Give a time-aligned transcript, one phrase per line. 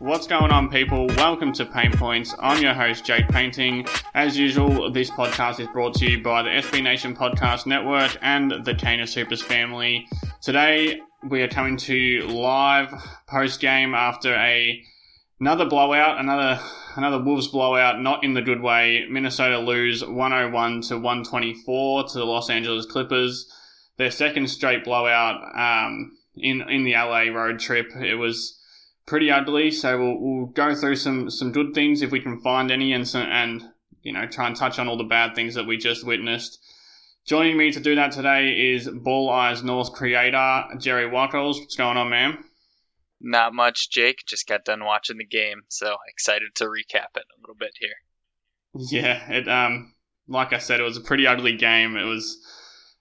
[0.00, 1.08] What's going on, people?
[1.08, 2.34] Welcome to Paint Points.
[2.40, 3.86] I'm your host, Jake Painting.
[4.14, 8.64] As usual, this podcast is brought to you by the SB Nation Podcast Network and
[8.64, 10.08] the Canis Hoopus family.
[10.40, 12.94] Today, we are coming to live
[13.26, 14.82] post game after a
[15.38, 16.58] another blowout, another
[16.96, 19.04] another Wolves blowout, not in the good way.
[19.10, 23.52] Minnesota lose 101 to 124 to the Los Angeles Clippers.
[23.98, 27.94] Their second straight blowout um, in in the LA road trip.
[27.96, 28.56] It was
[29.10, 29.72] pretty ugly.
[29.72, 33.06] So we'll, we'll go through some some good things if we can find any, and
[33.06, 33.62] some, and
[34.02, 36.58] you know try and touch on all the bad things that we just witnessed.
[37.26, 41.60] Joining me to do that today is Ball Eyes North creator Jerry Wackles.
[41.60, 42.38] What's going on, man?
[43.20, 44.24] Not much, Jake.
[44.26, 47.96] Just got done watching the game, so excited to recap it a little bit here.
[48.74, 49.94] Yeah, it um
[50.28, 51.96] like I said, it was a pretty ugly game.
[51.96, 52.38] It was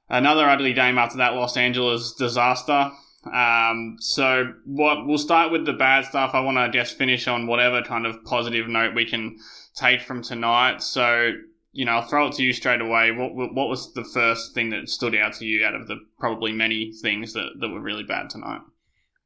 [0.10, 2.92] another ugly game after that Los Angeles disaster.
[3.26, 6.32] Um, so what we'll start with the bad stuff.
[6.34, 9.38] I want to just finish on whatever kind of positive note we can
[9.76, 10.82] take from tonight.
[10.82, 11.34] So
[11.72, 13.12] you know, I'll throw it to you straight away.
[13.12, 16.52] What what was the first thing that stood out to you out of the probably
[16.52, 18.62] many things that, that were really bad tonight?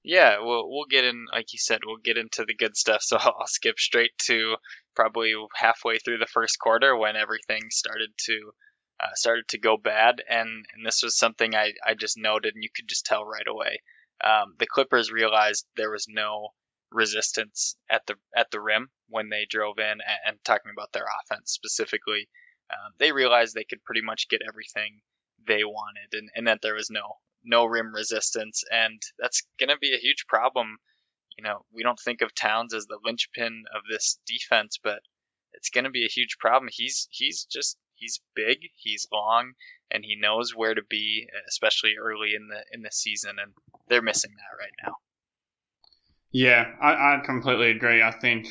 [0.03, 3.02] Yeah, we'll we'll get in, like you said, we'll get into the good stuff.
[3.07, 4.55] So I'll skip straight to
[4.95, 8.51] probably halfway through the first quarter when everything started to
[9.00, 12.64] uh, started to go bad, and and this was something I I just noted, and
[12.64, 13.81] you could just tell right away.
[14.24, 16.50] Um, the Clippers realized there was no
[16.92, 21.06] resistance at the at the rim when they drove in, and, and talking about their
[21.22, 22.30] offense specifically,
[22.72, 25.02] um, they realized they could pretty much get everything
[25.46, 29.78] they wanted, and, and that there was no no rim resistance, and that's going to
[29.78, 30.78] be a huge problem.
[31.38, 35.02] You know, we don't think of Towns as the linchpin of this defense, but
[35.54, 36.70] it's going to be a huge problem.
[36.72, 39.53] He's he's just he's big, he's long,
[39.90, 43.53] and he knows where to be, especially early in the in the season, and
[43.88, 44.96] they're missing that right now.
[46.31, 48.02] Yeah, I, I completely agree.
[48.02, 48.47] I think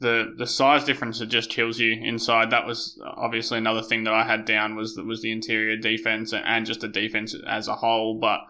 [0.00, 2.50] the the size difference that just kills you inside.
[2.50, 6.32] That was obviously another thing that I had down was that was the interior defense
[6.32, 8.18] and just the defense as a whole.
[8.18, 8.40] But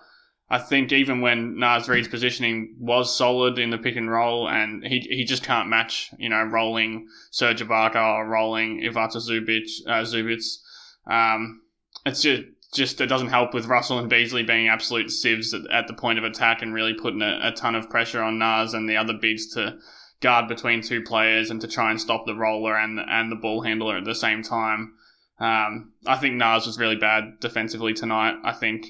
[0.48, 4.84] I think even when Naz Reid's positioning was solid in the pick and roll, and
[4.86, 10.04] he he just can't match, you know, rolling Serge Ibaka or rolling Ivica Zubic, uh,
[10.04, 10.58] Zubits.
[11.06, 11.62] Um,
[12.04, 15.88] it's just just it doesn't help with Russell and Beasley being absolute sieves at, at
[15.88, 18.88] the point of attack and really putting a, a ton of pressure on Naz and
[18.88, 19.78] the other bigs to
[20.20, 23.62] guard between two players and to try and stop the roller and and the ball
[23.62, 24.94] handler at the same time.
[25.40, 28.36] Um, I think Naz was really bad defensively tonight.
[28.44, 28.86] I think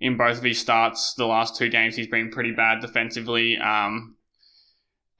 [0.00, 3.56] in both of his starts, the last two games, he's been pretty bad defensively.
[3.56, 4.16] Um,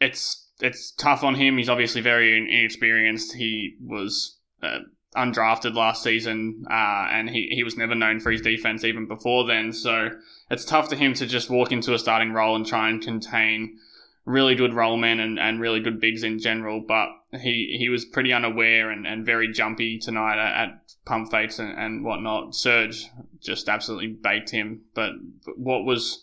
[0.00, 1.58] it's it's tough on him.
[1.58, 3.34] He's obviously very inexperienced.
[3.34, 4.80] He was uh,
[5.16, 9.46] undrafted last season, uh, and he, he was never known for his defense even before
[9.46, 9.72] then.
[9.72, 10.10] So
[10.50, 13.78] it's tough to him to just walk into a starting role and try and contain
[14.26, 16.84] really good rollmen and, and really good bigs in general.
[16.86, 17.08] But
[17.40, 21.78] he, he was pretty unaware and, and very jumpy tonight at, at pump fakes and,
[21.78, 22.54] and whatnot.
[22.54, 23.06] Serge
[23.40, 24.82] just absolutely baked him.
[24.94, 25.12] But,
[25.44, 26.22] but what was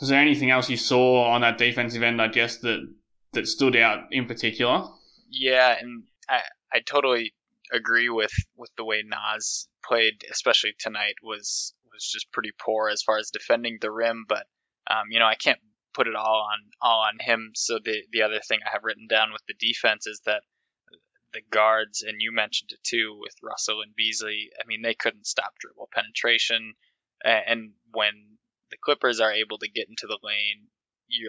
[0.00, 2.20] was there anything else you saw on that defensive end?
[2.20, 2.86] I guess that
[3.32, 4.84] that stood out in particular.
[5.30, 6.40] Yeah, and I
[6.72, 7.34] I totally
[7.72, 13.02] agree with with the way Naz played, especially tonight was was just pretty poor as
[13.02, 14.24] far as defending the rim.
[14.28, 14.46] But
[14.90, 15.60] um, you know, I can't
[15.96, 17.52] put it all on all on him.
[17.54, 20.42] So the the other thing I have written down with the defense is that
[21.32, 24.50] the guards, and you mentioned it too with Russell and Beasley.
[24.60, 26.74] I mean, they couldn't stop dribble penetration,
[27.24, 28.38] and when
[28.70, 30.68] the Clippers are able to get into the lane,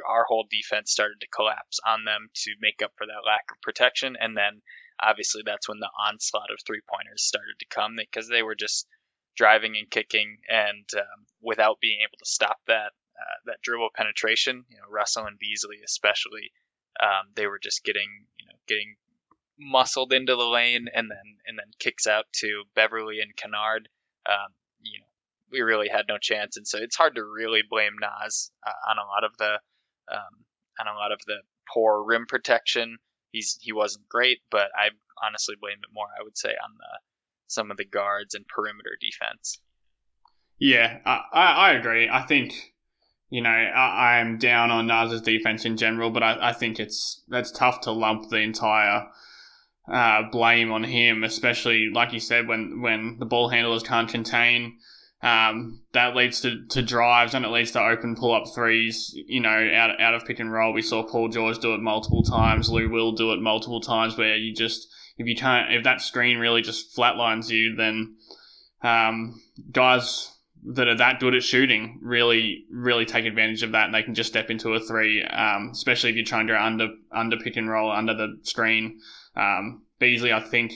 [0.07, 3.61] our whole defense started to collapse on them to make up for that lack of
[3.61, 4.61] protection, and then
[5.01, 8.87] obviously that's when the onslaught of three pointers started to come because they were just
[9.35, 14.65] driving and kicking, and um, without being able to stop that uh, that dribble penetration,
[14.69, 16.51] you know Russell and Beasley especially,
[17.01, 18.95] um, they were just getting you know getting
[19.59, 23.89] muscled into the lane and then and then kicks out to Beverley and Kennard.
[24.25, 25.05] Um, you know
[25.51, 28.97] we really had no chance, and so it's hard to really blame Naz uh, on
[28.97, 29.59] a lot of the
[30.13, 30.45] um,
[30.79, 31.37] on a lot of the
[31.73, 32.97] poor rim protection.
[33.31, 34.89] He's he wasn't great, but I
[35.23, 36.07] honestly blame it more.
[36.07, 36.99] I would say on the
[37.47, 39.59] some of the guards and perimeter defense.
[40.59, 42.09] Yeah, I, I agree.
[42.09, 42.53] I think,
[43.29, 47.23] you know, I, I'm down on Naz's defense in general, but I, I think it's
[47.27, 49.07] that's tough to lump the entire
[49.91, 54.77] uh, blame on him, especially like you said, when when the ball handlers can't contain.
[55.23, 59.39] Um, that leads to, to drives and it leads to open pull up threes, you
[59.39, 60.73] know, out, out of pick and roll.
[60.73, 62.69] We saw Paul George do it multiple times.
[62.69, 64.87] Lou Will do it multiple times where you just,
[65.17, 68.15] if you can't, if that screen really just flatlines you, then,
[68.83, 69.41] um,
[69.71, 70.36] guys
[70.73, 74.15] that are that good at shooting really, really take advantage of that and they can
[74.15, 77.69] just step into a three, um, especially if you're trying to under, under pick and
[77.69, 78.99] roll, under the screen.
[79.35, 80.73] Um, Beasley, I think,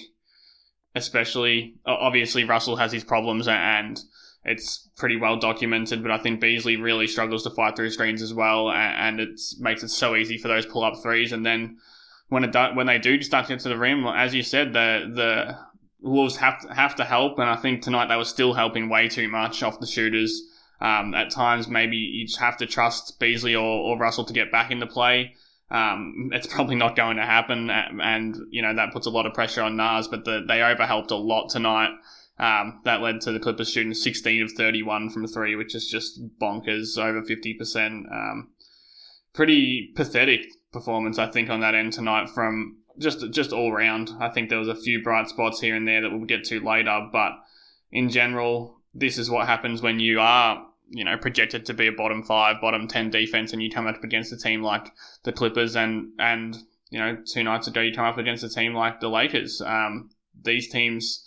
[0.95, 3.99] especially, obviously Russell has his problems and,
[4.43, 8.33] it's pretty well documented, but I think Beasley really struggles to fight through screens as
[8.33, 11.31] well, and it makes it so easy for those pull up threes.
[11.31, 11.77] And then
[12.29, 14.73] when it do, when they do start to get to the rim, as you said,
[14.73, 15.57] the the
[16.01, 19.07] Wolves have to, have to help, and I think tonight they were still helping way
[19.07, 20.41] too much off the shooters.
[20.79, 24.51] Um, at times, maybe you just have to trust Beasley or, or Russell to get
[24.51, 25.35] back into play.
[25.69, 29.33] Um, it's probably not going to happen, and you know that puts a lot of
[29.33, 30.07] pressure on Naz.
[30.07, 31.91] But the, they overhelped a lot tonight.
[32.39, 36.19] Um, that led to the Clippers shooting 16 of 31 from three, which is just
[36.39, 38.11] bonkers, over 50%.
[38.11, 38.49] Um,
[39.33, 44.11] pretty pathetic performance, I think, on that end tonight from just just all round.
[44.19, 46.59] I think there was a few bright spots here and there that we'll get to
[46.59, 47.33] later, but
[47.91, 51.91] in general, this is what happens when you are, you know, projected to be a
[51.91, 54.91] bottom five, bottom ten defense, and you come up against a team like
[55.23, 56.57] the Clippers, and and
[56.89, 59.61] you know, two nights ago you come up against a team like the Lakers.
[59.61, 60.09] Um,
[60.43, 61.25] these teams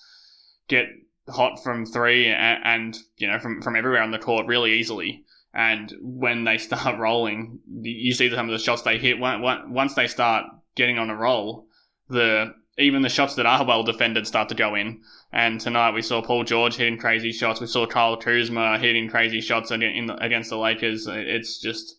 [0.69, 0.87] get
[1.29, 5.25] hot from three and, and, you know from from everywhere on the court really easily.
[5.55, 9.19] And when they start rolling, you see some of the shots they hit.
[9.19, 11.67] Once they start getting on a roll,
[12.09, 15.01] the even the shots that are well defended start to go in.
[15.33, 17.61] And tonight we saw Paul George hitting crazy shots.
[17.61, 21.07] We saw Kyle Kuzma hitting crazy shots against the Lakers.
[21.09, 21.97] It's just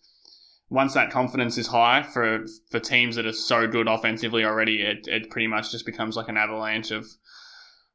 [0.69, 5.07] once that confidence is high for for teams that are so good offensively already, it,
[5.07, 7.05] it pretty much just becomes like an avalanche of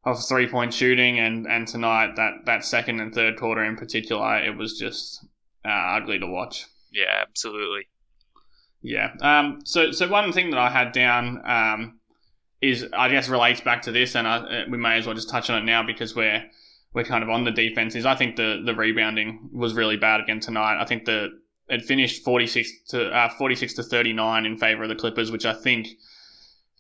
[0.05, 4.38] of three point shooting, and, and tonight that, that second and third quarter in particular,
[4.38, 5.26] it was just
[5.65, 6.67] uh, ugly to watch.
[6.91, 7.88] Yeah, absolutely.
[8.82, 9.12] Yeah.
[9.21, 9.61] Um.
[9.65, 12.00] So so one thing that I had down um
[12.61, 15.31] is I guess relates back to this, and I, uh, we may as well just
[15.31, 16.43] touch on it now because we're
[16.93, 17.94] we're kind of on the defense.
[17.94, 20.81] Is I think the the rebounding was really bad again tonight.
[20.81, 21.29] I think the
[21.69, 24.94] it finished forty six to uh, forty six to thirty nine in favor of the
[24.94, 25.88] Clippers, which I think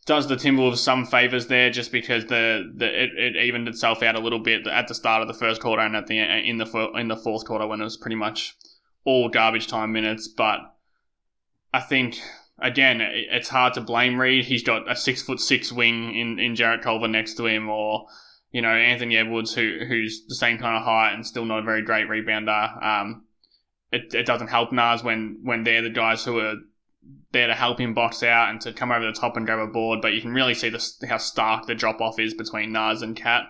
[0.06, 4.16] does the Timberwolves some favors there, just because the, the it, it evened itself out
[4.16, 6.90] a little bit at the start of the first quarter and at the in the
[6.96, 8.56] in the fourth quarter when it was pretty much
[9.04, 10.28] all garbage time minutes.
[10.28, 10.60] But
[11.72, 12.20] I think
[12.60, 14.44] again, it's hard to blame Reid.
[14.44, 18.06] He's got a six foot six wing in, in Jarrett Culver next to him, or
[18.52, 21.62] you know Anthony Edwards, who who's the same kind of height and still not a
[21.62, 22.82] very great rebounder.
[22.82, 23.24] Um,
[23.92, 26.56] it, it doesn't help Naz when when they're the guys who are
[27.32, 29.66] there to help him box out and to come over the top and grab a
[29.66, 33.02] board, but you can really see the, how stark the drop off is between Naz
[33.02, 33.44] and KAT.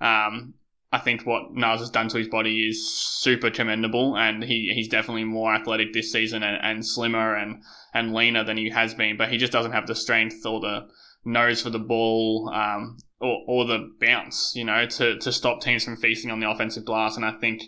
[0.00, 0.54] Um,
[0.92, 4.88] I think what Naz has done to his body is super commendable, and he, he's
[4.88, 7.62] definitely more athletic this season and, and slimmer and,
[7.94, 10.88] and leaner than he has been, but he just doesn't have the strength or the
[11.24, 15.84] nose for the ball um, or, or the bounce, you know, to, to stop teams
[15.84, 17.16] from feasting on the offensive glass.
[17.16, 17.62] And I think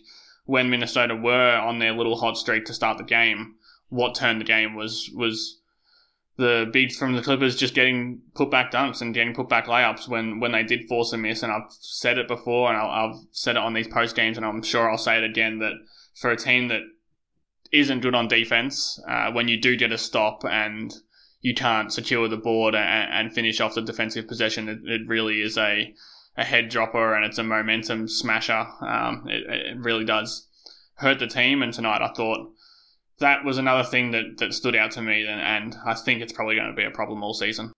[0.44, 3.54] when Minnesota were on their little hot streak to start the game,
[3.88, 5.60] what turned the game was was
[6.36, 10.08] the beats from the Clippers just getting put back dunks and getting put back layups
[10.08, 11.42] when, when they did force a miss.
[11.42, 14.46] And I've said it before and i have said it on these post games and
[14.46, 15.74] I'm sure I'll say it again that
[16.14, 16.82] for a team that
[17.70, 20.94] isn't good on defense, uh, when you do get a stop and
[21.40, 25.42] you can't secure the board and, and finish off the defensive possession, it, it, really
[25.42, 25.94] is a,
[26.36, 28.66] a head dropper and it's a momentum smasher.
[28.80, 30.46] Um, it, it really does
[30.96, 31.62] hurt the team.
[31.62, 32.52] And tonight I thought
[33.18, 36.32] that was another thing that, that stood out to me, and, and I think it's
[36.32, 37.72] probably going to be a problem all season.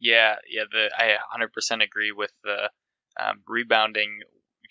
[0.00, 2.70] Yeah, yeah, the, I 100% agree with the
[3.18, 4.20] um, rebounding.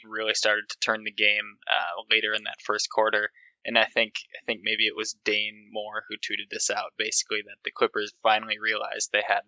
[0.03, 3.31] Really started to turn the game uh, later in that first quarter,
[3.65, 6.93] and I think I think maybe it was Dane Moore who tweeted this out.
[6.95, 9.41] Basically, that the Clippers finally realized they had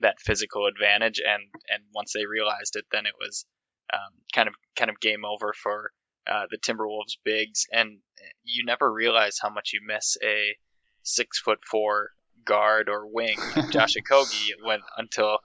[0.00, 3.44] that physical advantage, and and once they realized it, then it was
[3.92, 5.90] um, kind of kind of game over for
[6.26, 7.98] uh, the Timberwolves bigs, and
[8.44, 10.56] you never realize how much you miss a
[11.02, 12.10] six foot four
[12.44, 15.38] guard or wing like Josh Okogie when until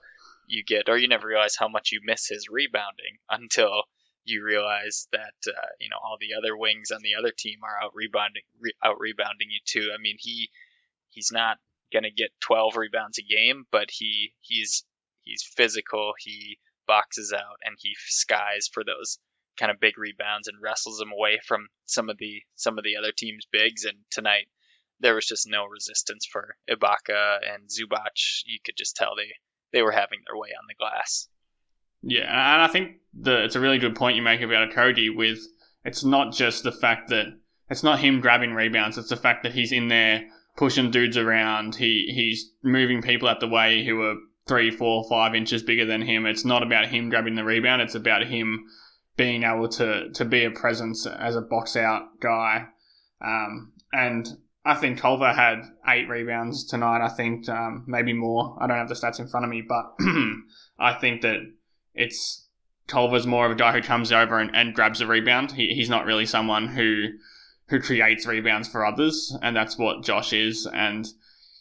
[0.46, 3.84] you get, or you never realize how much you miss his rebounding until
[4.24, 7.84] you realize that uh, you know all the other wings on the other team are
[7.84, 9.90] out rebounding re- out rebounding you too.
[9.94, 10.48] I mean he
[11.10, 11.58] he's not
[11.92, 14.84] gonna get 12 rebounds a game, but he he's
[15.22, 16.14] he's physical.
[16.18, 19.18] He boxes out and he skies for those
[19.58, 22.96] kind of big rebounds and wrestles them away from some of the some of the
[22.96, 23.84] other team's bigs.
[23.84, 24.46] And tonight
[25.00, 28.44] there was just no resistance for Ibaka and Zubac.
[28.46, 29.32] You could just tell they
[29.72, 31.28] they were having their way on the glass.
[32.02, 35.08] Yeah, and I think the, it's a really good point you make about Cody.
[35.08, 35.40] With
[35.84, 37.26] it's not just the fact that
[37.70, 40.24] it's not him grabbing rebounds; it's the fact that he's in there
[40.56, 41.74] pushing dudes around.
[41.74, 46.02] He he's moving people out the way who are three, four, five inches bigger than
[46.02, 46.26] him.
[46.26, 48.66] It's not about him grabbing the rebound; it's about him
[49.16, 52.66] being able to to be a presence as a box out guy.
[53.24, 54.28] Um, and
[54.64, 57.04] I think Culver had eight rebounds tonight.
[57.04, 58.56] I think um, maybe more.
[58.60, 59.94] I don't have the stats in front of me, but
[60.78, 61.40] I think that
[61.94, 62.48] it's
[62.86, 65.52] Culver's more of a guy who comes over and, and grabs a rebound.
[65.52, 67.08] He, he's not really someone who
[67.68, 70.66] who creates rebounds for others, and that's what Josh is.
[70.72, 71.06] And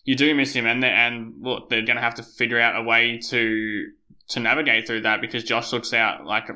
[0.06, 2.84] you do miss him, and and look, they're going to have to figure out a
[2.84, 3.88] way to
[4.30, 6.50] to navigate through that because Josh looks out like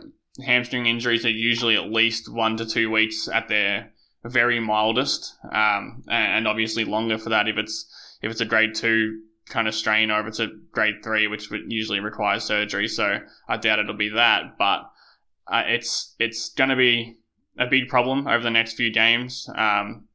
[0.46, 3.92] hamstring injuries are usually at least one to two weeks at their
[4.24, 7.86] very mildest, um, and obviously longer for that if it's
[8.22, 11.50] if it's a grade two kind of strain or if it's a grade three, which
[11.68, 12.88] usually requires surgery.
[12.88, 14.90] So I doubt it'll be that, but
[15.48, 17.18] uh, it's it's going to be
[17.58, 19.50] a big problem over the next few games.
[19.56, 20.08] Um,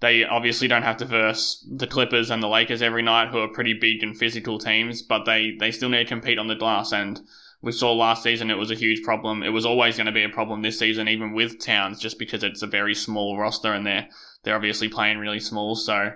[0.00, 3.48] they obviously don't have to verse the Clippers and the Lakers every night, who are
[3.48, 6.92] pretty big and physical teams, but they, they still need to compete on the glass.
[6.92, 7.20] And
[7.66, 9.42] we saw last season it was a huge problem.
[9.42, 12.44] It was always going to be a problem this season, even with Towns, just because
[12.44, 14.08] it's a very small roster and they're
[14.44, 15.74] they're obviously playing really small.
[15.74, 16.12] So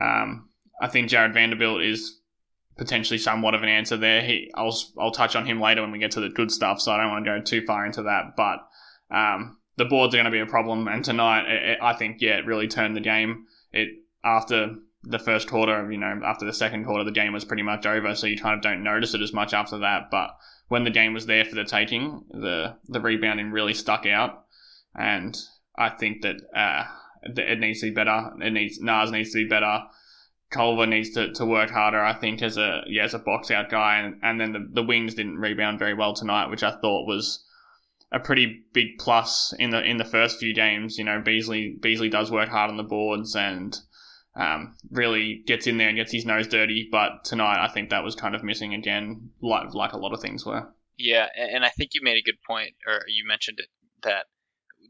[0.00, 0.50] um,
[0.82, 2.20] I think Jarred Vanderbilt is
[2.76, 4.20] potentially somewhat of an answer there.
[4.20, 6.92] He, I'll I'll touch on him later when we get to the good stuff, so
[6.92, 8.36] I don't want to go too far into that.
[8.36, 8.58] But
[9.10, 12.20] um, the boards are going to be a problem, and tonight it, it, I think
[12.20, 13.46] yeah, it really turned the game.
[13.72, 13.88] It
[14.22, 17.86] after the first quarter, you know, after the second quarter, the game was pretty much
[17.86, 20.10] over, so you kind of don't notice it as much after that.
[20.10, 20.36] But
[20.68, 24.44] when the game was there for the taking, the the rebounding really stuck out,
[24.94, 25.36] and
[25.76, 26.84] I think that uh,
[27.22, 28.30] it needs to be better.
[28.40, 29.82] It needs Naz needs to be better.
[30.50, 32.04] Culver needs to, to work harder.
[32.04, 34.82] I think as a yeah as a box out guy, and, and then the the
[34.82, 37.44] wings didn't rebound very well tonight, which I thought was
[38.12, 40.96] a pretty big plus in the in the first few games.
[40.96, 43.76] You know, Beasley Beasley does work hard on the boards and
[44.34, 46.88] um, really gets in there and gets his nose dirty.
[46.90, 50.20] But tonight, I think that was kind of missing again, like like a lot of
[50.20, 50.68] things were.
[50.98, 53.68] Yeah, and I think you made a good point, or you mentioned it
[54.02, 54.26] that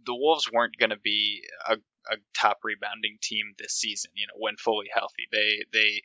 [0.04, 1.74] the Wolves weren't going to be a,
[2.10, 4.10] a top rebounding team this season.
[4.14, 6.02] You know, when fully healthy, they they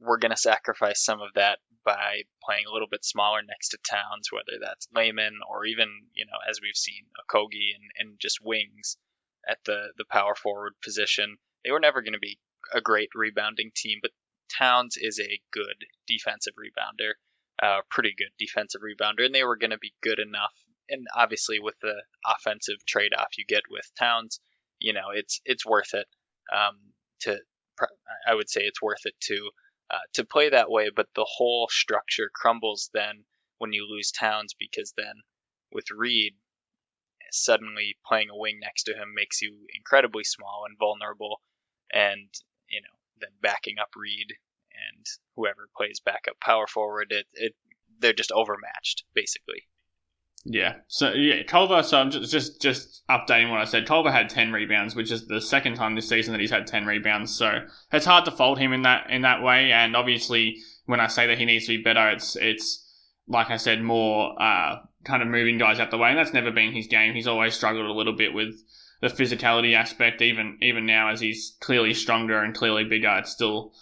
[0.00, 3.78] were going to sacrifice some of that by playing a little bit smaller next to
[3.88, 8.38] Towns, whether that's Layman or even you know as we've seen Okogie and and just
[8.42, 8.96] wings
[9.48, 11.36] at the the power forward position.
[11.64, 12.38] They were never going to be
[12.72, 14.12] a great rebounding team, but
[14.58, 17.12] Towns is a good defensive rebounder,
[17.62, 20.52] uh, pretty good defensive rebounder, and they were going to be good enough.
[20.88, 24.40] And obviously, with the offensive trade off you get with Towns,
[24.78, 26.06] you know it's it's worth it.
[26.54, 27.40] Um, to
[28.26, 29.50] I would say it's worth it to
[29.90, 33.24] uh, to play that way, but the whole structure crumbles then
[33.58, 35.22] when you lose Towns because then
[35.72, 36.34] with Reid
[37.32, 41.40] suddenly playing a wing next to him makes you incredibly small and vulnerable
[41.92, 42.28] and
[42.68, 44.34] you know, then backing up Reid
[44.70, 47.54] and whoever plays backup power forward, it, it
[47.98, 49.62] they're just overmatched basically.
[50.48, 50.76] Yeah.
[50.86, 51.82] So yeah, Culver.
[51.82, 53.86] So I'm just just just updating what I said.
[53.86, 56.86] Culver had ten rebounds, which is the second time this season that he's had ten
[56.86, 57.36] rebounds.
[57.36, 59.72] So it's hard to fault him in that in that way.
[59.72, 62.84] And obviously, when I say that he needs to be better, it's it's
[63.26, 66.10] like I said, more uh, kind of moving guys out the way.
[66.10, 67.14] And that's never been his game.
[67.14, 68.54] He's always struggled a little bit with
[69.00, 73.72] the physicality aspect, even even now as he's clearly stronger and clearly bigger, it's still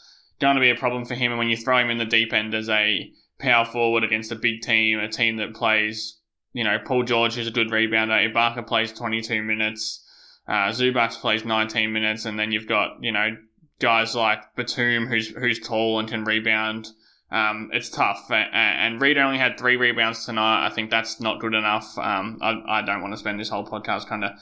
[0.41, 1.33] going to be a problem for him.
[1.33, 4.37] And when you throw him in the deep end as a power forward against a
[4.37, 6.19] big team, a team that plays,
[6.53, 10.05] you know, Paul George, is a good rebounder, Ibaka plays 22 minutes,
[10.49, 10.73] uh,
[11.21, 13.37] plays 19 minutes, and then you've got, you know,
[13.81, 16.89] guys like Batum, who's who's tall and can rebound.
[17.31, 20.67] Um, it's tough, and Reid only had three rebounds tonight.
[20.67, 21.99] I think that's not good enough.
[21.99, 24.33] Um, I, I don't want to spend this whole podcast kind of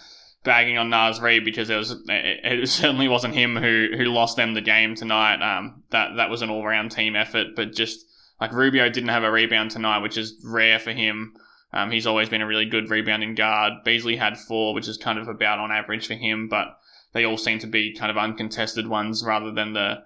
[0.45, 4.55] bagging on Naz Reid because it was it, certainly wasn't him who who lost them
[4.55, 5.43] the game tonight.
[5.43, 8.05] Um, that that was an all round team effort, but just
[8.41, 11.35] like Rubio didn't have a rebound tonight, which is rare for him.
[11.73, 13.85] Um, he's always been a really good rebounding guard.
[13.85, 16.77] Beasley had four, which is kind of about on average for him, but
[17.13, 20.03] they all seem to be kind of uncontested ones rather than the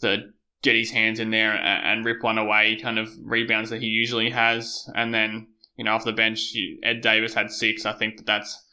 [0.00, 3.86] the get his hands in there and rip one away kind of rebounds that he
[3.86, 4.88] usually has.
[4.94, 7.84] And then you know off the bench, Ed Davis had six.
[7.84, 8.64] I think that that's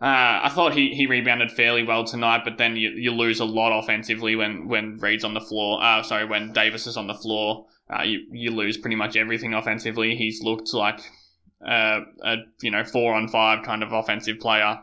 [0.00, 3.44] Uh, I thought he, he rebounded fairly well tonight, but then you, you lose a
[3.44, 5.82] lot offensively when, when Reid's on the floor.
[5.82, 9.52] Uh, sorry, when Davis is on the floor, uh, you you lose pretty much everything
[9.52, 10.14] offensively.
[10.16, 11.00] He's looked like
[11.66, 14.80] uh, a you know four on five kind of offensive player,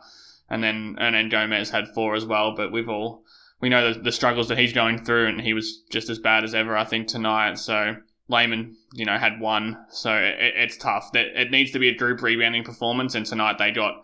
[0.50, 2.54] and then then Gomez had four as well.
[2.56, 3.24] But we've all
[3.62, 6.44] we know the, the struggles that he's going through, and he was just as bad
[6.44, 7.58] as ever, I think, tonight.
[7.58, 7.96] So
[8.28, 11.12] Layman, you know, had one, so it, it's tough.
[11.14, 14.04] That it needs to be a group rebounding performance, and tonight they got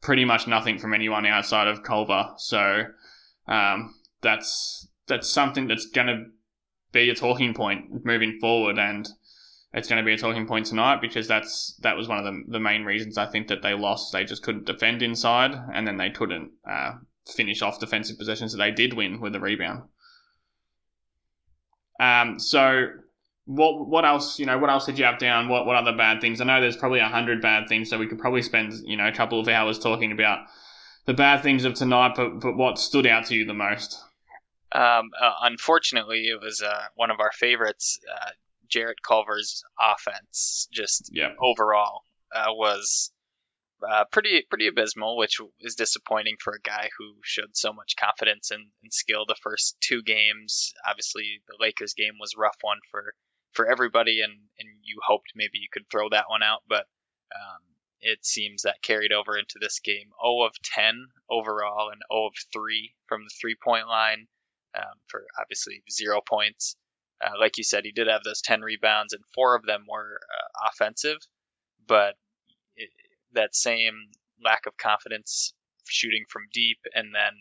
[0.00, 2.30] pretty much nothing from anyone outside of Culver.
[2.36, 2.84] So
[3.46, 6.24] um, that's that's something that's going to
[6.92, 9.08] be a talking point moving forward, and
[9.72, 12.44] it's going to be a talking point tonight because that's that was one of the
[12.48, 14.12] the main reasons I think that they lost.
[14.12, 16.92] They just couldn't defend inside, and then they couldn't uh,
[17.26, 19.84] finish off defensive possessions that they did win with a rebound.
[22.00, 22.86] Um, so
[23.48, 25.48] what what else you know what else did you have down?
[25.48, 26.42] What what other bad things?
[26.42, 29.08] I know there's probably a hundred bad things, so we could probably spend you know
[29.08, 30.40] a couple of hours talking about
[31.06, 32.12] the bad things of tonight.
[32.14, 33.98] But but what stood out to you the most?
[34.70, 37.98] Um, uh, unfortunately, it was uh, one of our favorites.
[38.06, 38.30] Uh,
[38.68, 41.30] Jarrett Culver's offense, just yeah.
[41.40, 42.02] overall,
[42.36, 43.10] uh, was
[43.88, 48.50] uh, pretty pretty abysmal, which is disappointing for a guy who showed so much confidence
[48.50, 50.74] and, and, skill the first two games.
[50.86, 53.14] Obviously, the Lakers game was a rough one for
[53.52, 56.86] for everybody, and and you hoped maybe you could throw that one out, but
[57.34, 57.62] um,
[58.00, 60.10] it seems that carried over into this game.
[60.22, 64.26] 0 of 10 overall, and 0 of 3 from the three point line
[64.76, 66.76] um, for obviously zero points.
[67.20, 70.20] Uh, like you said, he did have those 10 rebounds, and four of them were
[70.22, 71.18] uh, offensive,
[71.86, 72.14] but
[73.32, 73.94] that same
[74.44, 75.52] lack of confidence
[75.86, 77.32] shooting from deep and then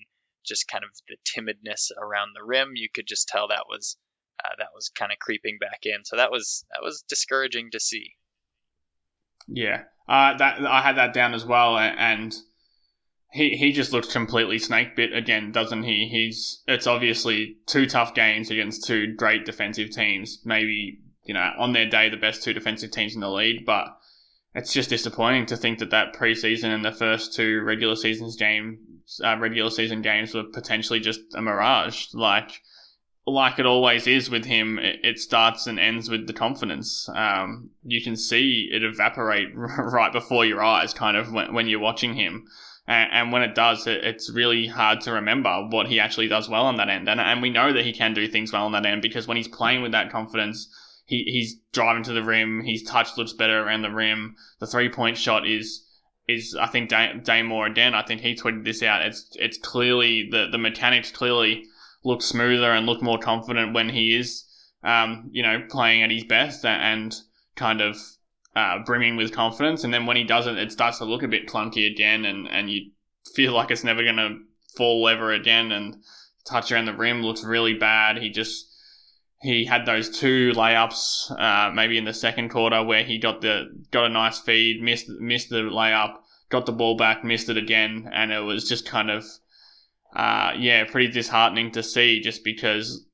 [0.46, 3.98] just kind of the timidness around the rim you could just tell that was
[4.44, 6.04] uh, that was kind of creeping back in.
[6.06, 8.12] So that was that was discouraging to see.
[9.48, 9.84] Yeah.
[10.10, 12.34] Uh, that i had that down as well and
[13.34, 16.08] he he just looks completely snake bit again doesn't he?
[16.10, 20.42] He's it's obviously two tough games against two great defensive teams.
[20.46, 23.98] Maybe you know on their day the best two defensive teams in the league but
[24.56, 28.80] it's just disappointing to think that that preseason and the first two regular seasons game
[29.24, 32.08] uh, regular season games were potentially just a mirage.
[32.14, 32.62] Like
[33.28, 37.10] like it always is with him, it, starts and ends with the confidence.
[37.14, 41.80] Um, you can see it evaporate right before your eyes, kind of when, when you're
[41.80, 42.48] watching him.
[42.88, 46.48] And, and when it does, it, it's really hard to remember what he actually does
[46.48, 47.10] well on that end.
[47.10, 49.38] And, and we know that he can do things well on that end because when
[49.38, 50.74] he's playing with that confidence,
[51.06, 52.64] he, he's driving to the rim.
[52.64, 54.36] His touch looks better around the rim.
[54.60, 55.84] The three point shot is
[56.30, 57.94] is I think Dane Moore again.
[57.94, 59.02] I think he tweeted this out.
[59.02, 61.64] It's it's clearly the the mechanics clearly
[62.08, 64.46] look smoother and look more confident when he is
[64.84, 67.14] um, you know playing at his best and
[67.56, 67.98] kind of
[68.56, 69.84] uh, brimming with confidence.
[69.84, 72.70] And then when he doesn't, it starts to look a bit clunky again, and and
[72.70, 72.92] you
[73.36, 74.40] feel like it's never going to
[74.76, 75.72] fall ever again.
[75.72, 76.04] And
[76.46, 78.18] touch around the rim looks really bad.
[78.18, 78.74] He just
[79.42, 83.66] he had those two layups, uh, maybe in the second quarter where he got the
[83.92, 86.16] got a nice feed, missed missed the layup,
[86.50, 89.26] got the ball back, missed it again, and it was just kind of,
[90.18, 92.20] uh, yeah, pretty disheartening to see.
[92.20, 93.06] Just because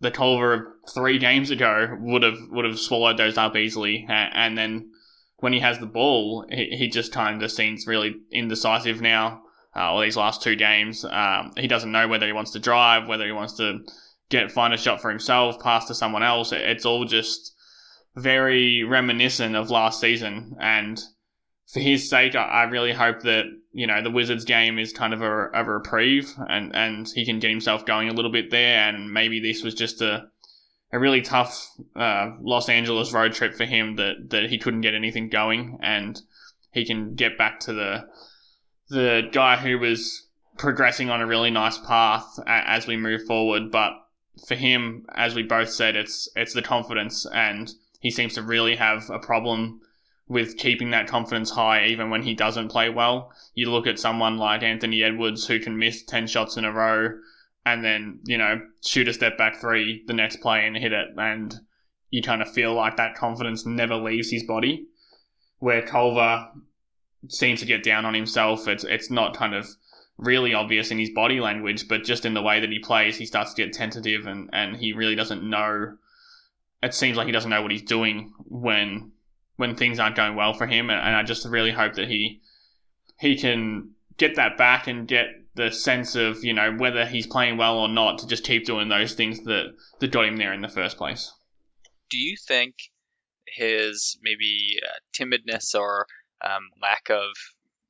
[0.00, 0.62] the Culver of
[0.94, 4.90] three games ago would have would have swallowed those up easily, and then
[5.36, 9.42] when he has the ball, he, he just kind of seems really indecisive now.
[9.76, 13.06] Uh, all these last two games, um, he doesn't know whether he wants to drive,
[13.06, 13.80] whether he wants to
[14.30, 16.50] get find a shot for himself, pass to someone else.
[16.52, 17.54] It's all just
[18.16, 20.56] very reminiscent of last season.
[20.58, 20.98] And
[21.72, 23.44] for his sake, I really hope that
[23.78, 27.38] you know the Wizards game is kind of a, a reprieve, and and he can
[27.38, 28.88] get himself going a little bit there.
[28.88, 30.26] And maybe this was just a
[30.90, 34.94] a really tough uh, Los Angeles road trip for him that that he couldn't get
[34.94, 36.20] anything going, and
[36.72, 38.08] he can get back to the
[38.88, 43.70] the guy who was progressing on a really nice path as we move forward.
[43.70, 43.92] But
[44.48, 48.74] for him, as we both said, it's it's the confidence, and he seems to really
[48.74, 49.82] have a problem
[50.28, 53.32] with keeping that confidence high even when he doesn't play well.
[53.54, 57.18] You look at someone like Anthony Edwards who can miss 10 shots in a row
[57.64, 61.08] and then, you know, shoot a step back three the next play and hit it.
[61.16, 61.54] And
[62.10, 64.86] you kind of feel like that confidence never leaves his body.
[65.58, 66.46] Where Culver
[67.28, 68.68] seems to get down on himself.
[68.68, 69.66] It's, it's not kind of
[70.18, 73.26] really obvious in his body language, but just in the way that he plays, he
[73.26, 75.96] starts to get tentative and, and he really doesn't know.
[76.82, 79.12] It seems like he doesn't know what he's doing when
[79.58, 82.40] when things aren't going well for him, and, and I just really hope that he
[83.20, 87.58] he can get that back and get the sense of you know whether he's playing
[87.58, 90.62] well or not to just keep doing those things that that got him there in
[90.62, 91.32] the first place.
[92.08, 92.74] Do you think
[93.46, 96.06] his maybe uh, timidness or
[96.40, 97.28] um, lack of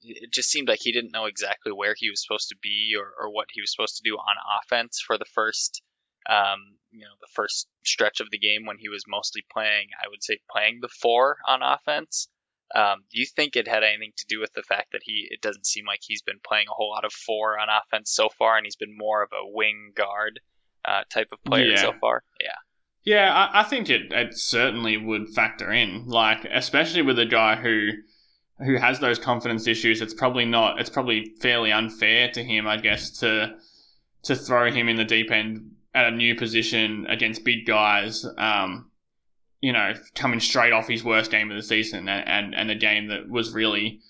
[0.01, 3.13] it just seemed like he didn't know exactly where he was supposed to be or,
[3.21, 5.83] or what he was supposed to do on offense for the first
[6.31, 10.09] um, you know the first stretch of the game when he was mostly playing I
[10.09, 12.29] would say playing the four on offense.
[12.74, 15.40] Um, do you think it had anything to do with the fact that he it
[15.40, 18.57] doesn't seem like he's been playing a whole lot of four on offense so far
[18.57, 20.40] and he's been more of a wing guard
[20.85, 21.81] uh, type of player Yeah.
[21.81, 22.22] so far?
[22.40, 22.53] Yeah.
[23.05, 26.07] Yeah, I, I think it, it certainly would factor in.
[26.07, 27.90] Like, especially with a guy who
[28.59, 30.79] who has those confidence issues, it's probably not.
[30.81, 33.57] It's probably fairly unfair to him, I guess, to
[34.24, 38.25] to throw him in the deep end at a new position against big guys.
[38.37, 38.91] Um,
[39.61, 42.77] you know, coming straight off his worst game of the season and and, and a
[42.77, 44.01] game that was really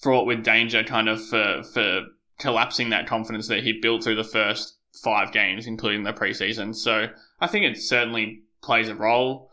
[0.00, 2.02] fraught with danger, kind of for for
[2.38, 6.74] collapsing that confidence that he built through the first five games, including the preseason.
[6.74, 7.08] So
[7.40, 9.50] I think it certainly plays a role.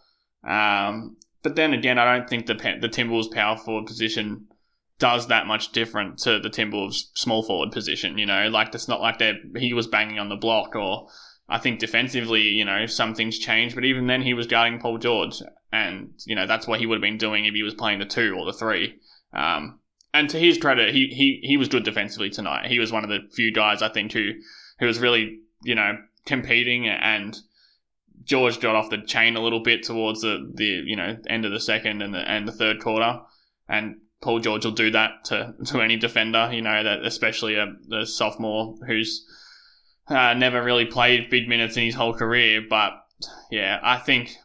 [0.47, 4.47] Um, but then again, I don't think the the Timberwolves power forward position
[4.99, 8.19] does that much different to the Timberwolves small forward position.
[8.19, 11.07] You know, like it's not like they he was banging on the block or.
[11.49, 14.99] I think defensively, you know, some things changed, but even then he was guarding Paul
[14.99, 17.99] George, and you know that's what he would have been doing if he was playing
[17.99, 18.99] the two or the three.
[19.33, 19.79] Um,
[20.13, 22.69] and to his credit, he, he he was good defensively tonight.
[22.69, 24.33] He was one of the few guys I think who
[24.79, 27.37] who was really you know competing and
[28.23, 31.51] George got off the chain a little bit towards the, the you know end of
[31.51, 33.21] the second and the and the third quarter,
[33.67, 36.49] and Paul George will do that to to any defender.
[36.51, 39.25] You know that especially a, a sophomore who's
[40.09, 42.61] uh, never really played big minutes in his whole career.
[42.67, 42.93] But
[43.51, 44.35] yeah, I think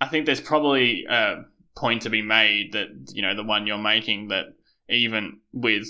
[0.00, 1.44] I think there's probably a
[1.76, 4.46] point to be made that you know the one you're making that
[4.88, 5.86] even with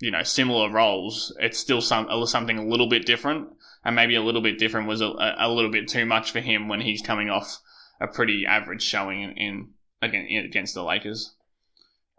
[0.00, 3.48] you know similar roles, it's still some something a little bit different
[3.86, 6.68] and maybe a little bit different was a, a little bit too much for him
[6.68, 7.60] when he's coming off
[8.00, 9.68] a pretty average showing in,
[10.02, 11.34] in against, the Lakers.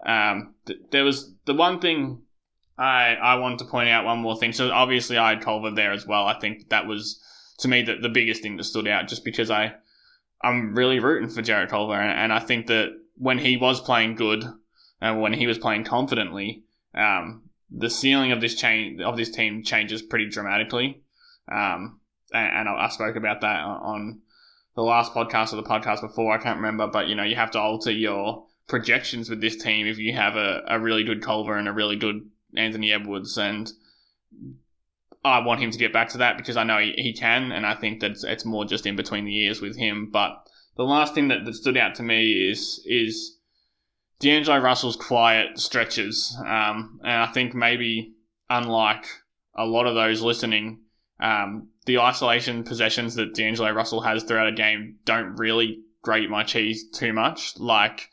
[0.05, 2.21] Um, th- there was the one thing
[2.77, 4.53] I I wanted to point out one more thing.
[4.53, 6.25] So obviously I had Culver there as well.
[6.25, 7.19] I think that was
[7.59, 9.75] to me the, the biggest thing that stood out, just because I
[10.41, 14.15] I'm really rooting for Jarrett Culver, and, and I think that when he was playing
[14.15, 14.45] good
[15.01, 16.63] and when he was playing confidently,
[16.93, 21.01] um, the ceiling of this chain of this team changes pretty dramatically.
[21.51, 21.99] Um,
[22.31, 24.21] and, and I, I spoke about that on, on
[24.75, 26.33] the last podcast or the podcast before.
[26.33, 29.87] I can't remember, but you know, you have to alter your projections with this team
[29.87, 33.37] if you have a, a really good Culver and a really good Anthony Edwards.
[33.37, 33.71] And
[35.23, 37.65] I want him to get back to that because I know he, he can, and
[37.65, 40.09] I think that it's, more just in between the years with him.
[40.11, 43.37] But the last thing that, that stood out to me is is
[44.19, 48.13] D'Angelo Russell's quiet stretches, um, and I think maybe
[48.49, 49.05] unlike
[49.55, 50.81] a lot of those listening,
[51.19, 56.43] um, the isolation possessions that D'Angelo Russell has throughout a game don't really grate my
[56.43, 57.57] cheese too much.
[57.57, 58.09] Like,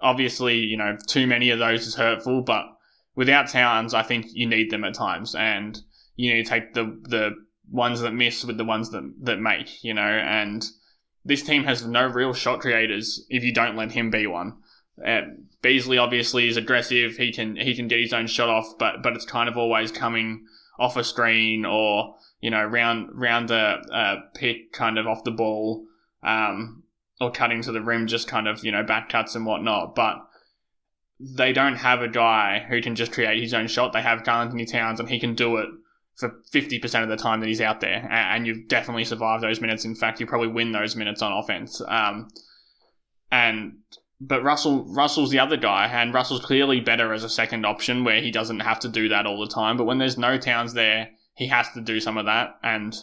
[0.00, 2.64] obviously, you know, too many of those is hurtful, but
[3.14, 5.80] without Towns, I think you need them at times, and
[6.16, 7.34] you need to take the the
[7.70, 10.64] ones that miss with the ones that that make, you know, and
[11.24, 14.56] this team has no real shot creators if you don't let him be one.
[15.04, 15.22] Uh,
[15.62, 17.16] Beasley obviously is aggressive.
[17.16, 19.92] He can he can get his own shot off, but but it's kind of always
[19.92, 20.46] coming
[20.78, 25.30] off a screen or you know round round a, a pick kind of off the
[25.30, 25.86] ball,
[26.22, 26.82] um,
[27.20, 29.94] or cutting to the rim, just kind of you know back cuts and whatnot.
[29.94, 30.16] But
[31.22, 33.92] they don't have a guy who can just create his own shot.
[33.92, 35.68] They have Karl-Anthony Towns, and he can do it
[36.16, 38.06] for 50% of the time that he's out there.
[38.10, 39.84] And you've definitely survived those minutes.
[39.84, 41.80] In fact, you probably win those minutes on offense.
[41.86, 42.28] Um,
[43.30, 43.78] and
[44.20, 48.20] but Russell Russell's the other guy, and Russell's clearly better as a second option where
[48.20, 49.76] he doesn't have to do that all the time.
[49.76, 52.96] But when there's no Towns there, he has to do some of that, and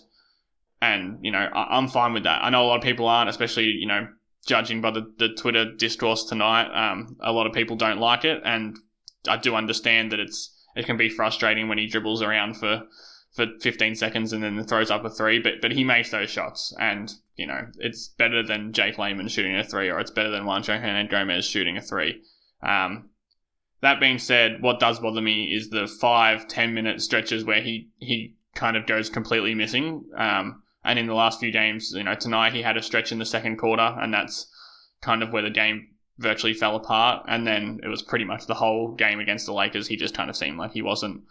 [0.82, 2.43] and you know I, I'm fine with that.
[2.43, 4.08] I know a lot of people aren't, especially you know
[4.45, 6.69] judging by the, the Twitter discourse tonight.
[6.71, 8.78] Um, a lot of people don't like it, and
[9.28, 12.84] I do understand that it's it can be frustrating when he dribbles around for
[13.36, 16.73] for 15 seconds and then throws up a three, but but he makes those shots,
[16.80, 20.43] and you know it's better than Jake Layman shooting a three, or it's better than
[20.43, 22.21] Juancho Hernangomez shooting a three.
[22.62, 23.10] Um,
[23.82, 27.89] that being said, what does bother me is the five, ten minute stretches where he
[27.97, 30.06] he kind of goes completely missing.
[30.17, 33.19] Um, and in the last few games, you know, tonight he had a stretch in
[33.19, 34.47] the second quarter, and that's
[35.01, 37.25] kind of where the game virtually fell apart.
[37.27, 39.87] And then it was pretty much the whole game against the Lakers.
[39.87, 41.23] He just kind of seemed like he wasn't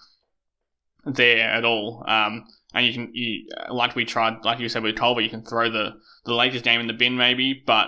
[1.05, 2.05] there at all.
[2.07, 5.45] Um, and you can, you, like we tried, like you said with Culver, you can
[5.45, 7.87] throw the, the Lakers game in the bin maybe, but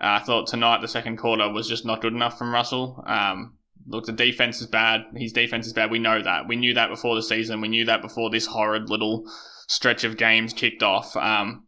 [0.00, 3.02] uh, I thought tonight the second quarter was just not good enough from Russell.
[3.06, 5.02] Um, look, the defense is bad.
[5.14, 5.90] His defense is bad.
[5.90, 6.48] We know that.
[6.48, 7.60] We knew that before the season.
[7.60, 9.30] We knew that before this horrid little
[9.66, 11.16] stretch of games kicked off.
[11.16, 11.66] Um,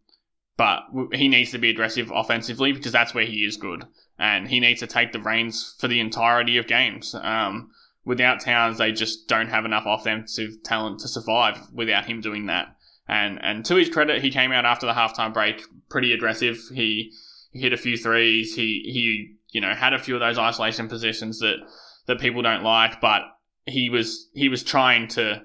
[0.57, 0.83] but
[1.13, 3.85] he needs to be aggressive offensively because that's where he is good,
[4.19, 7.15] and he needs to take the reins for the entirety of games.
[7.15, 7.71] Um,
[8.05, 12.75] without Towns, they just don't have enough offensive talent to survive without him doing that.
[13.07, 16.59] And and to his credit, he came out after the halftime break pretty aggressive.
[16.75, 17.13] He,
[17.53, 18.55] he hit a few threes.
[18.55, 21.57] He he you know had a few of those isolation positions that
[22.07, 23.23] that people don't like, but
[23.65, 25.43] he was he was trying to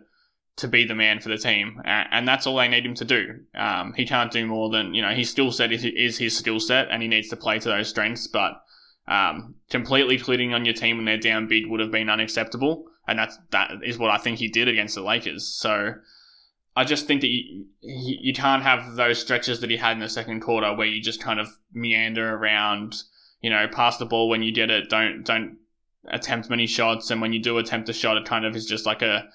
[0.56, 3.40] to be the man for the team, and that's all they need him to do.
[3.56, 5.12] Um, he can't do more than you know.
[5.12, 7.90] His skill set is, is his skill set, and he needs to play to those
[7.90, 8.28] strengths.
[8.28, 8.62] But
[9.08, 13.18] um, completely quitting on your team when they're down big would have been unacceptable, and
[13.18, 15.48] that's that is what I think he did against the Lakers.
[15.48, 15.96] So
[16.76, 20.10] I just think that you, you can't have those stretches that he had in the
[20.10, 23.04] second quarter where you just kind of meander around,
[23.42, 25.58] you know, pass the ball when you get it, don't don't
[26.10, 28.86] attempt many shots, and when you do attempt a shot, it kind of is just
[28.86, 29.28] like a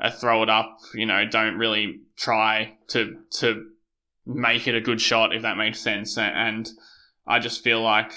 [0.00, 3.66] a throw it up, you know, don't really try to to
[4.26, 6.16] make it a good shot if that makes sense.
[6.18, 6.68] And
[7.26, 8.12] I just feel like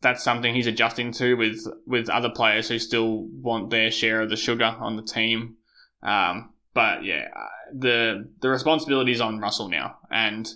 [0.00, 4.30] that's something he's adjusting to with with other players who still want their share of
[4.30, 5.56] the sugar on the team.
[6.02, 7.28] Um, but yeah,
[7.72, 10.48] the the responsibility is on Russell now, and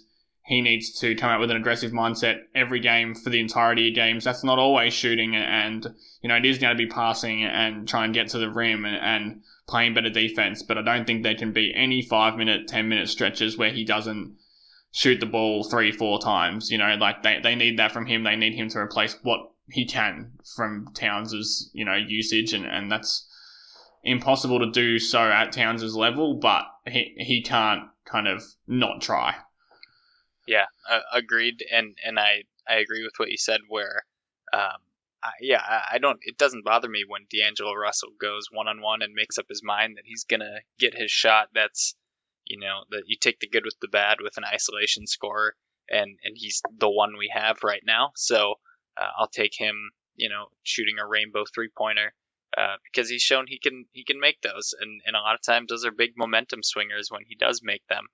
[0.46, 3.96] he needs to come out with an aggressive mindset every game for the entirety of
[3.96, 4.22] games.
[4.22, 5.84] That's not always shooting, and
[6.22, 8.84] you know it is going to be passing and try and get to the rim
[8.84, 10.62] and, and playing better defense.
[10.62, 13.84] But I don't think there can be any five minute, ten minute stretches where he
[13.84, 14.36] doesn't
[14.92, 16.70] shoot the ball three, four times.
[16.70, 18.22] You know, like they, they need that from him.
[18.22, 22.90] They need him to replace what he can from Towns's, you know, usage and, and
[22.90, 23.26] that's
[24.04, 29.34] impossible to do so at Towns' level, but he he can't kind of not try.
[30.46, 33.60] Yeah, uh, agreed, and and I I agree with what you said.
[33.68, 34.04] Where,
[34.52, 34.78] um,
[35.22, 36.18] I, yeah, I, I don't.
[36.22, 39.62] It doesn't bother me when D'Angelo Russell goes one on one and makes up his
[39.64, 41.48] mind that he's gonna get his shot.
[41.54, 41.94] That's
[42.44, 45.56] you know that you take the good with the bad with an isolation scorer,
[45.90, 48.12] and and he's the one we have right now.
[48.16, 48.54] So
[48.96, 49.90] uh, I'll take him.
[50.18, 52.14] You know, shooting a rainbow three pointer
[52.56, 55.42] uh, because he's shown he can he can make those, and and a lot of
[55.42, 58.06] times those are big momentum swingers when he does make them.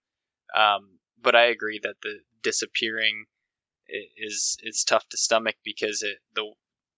[0.56, 3.26] Um, but I agree that the disappearing
[4.16, 6.52] is is tough to stomach because it the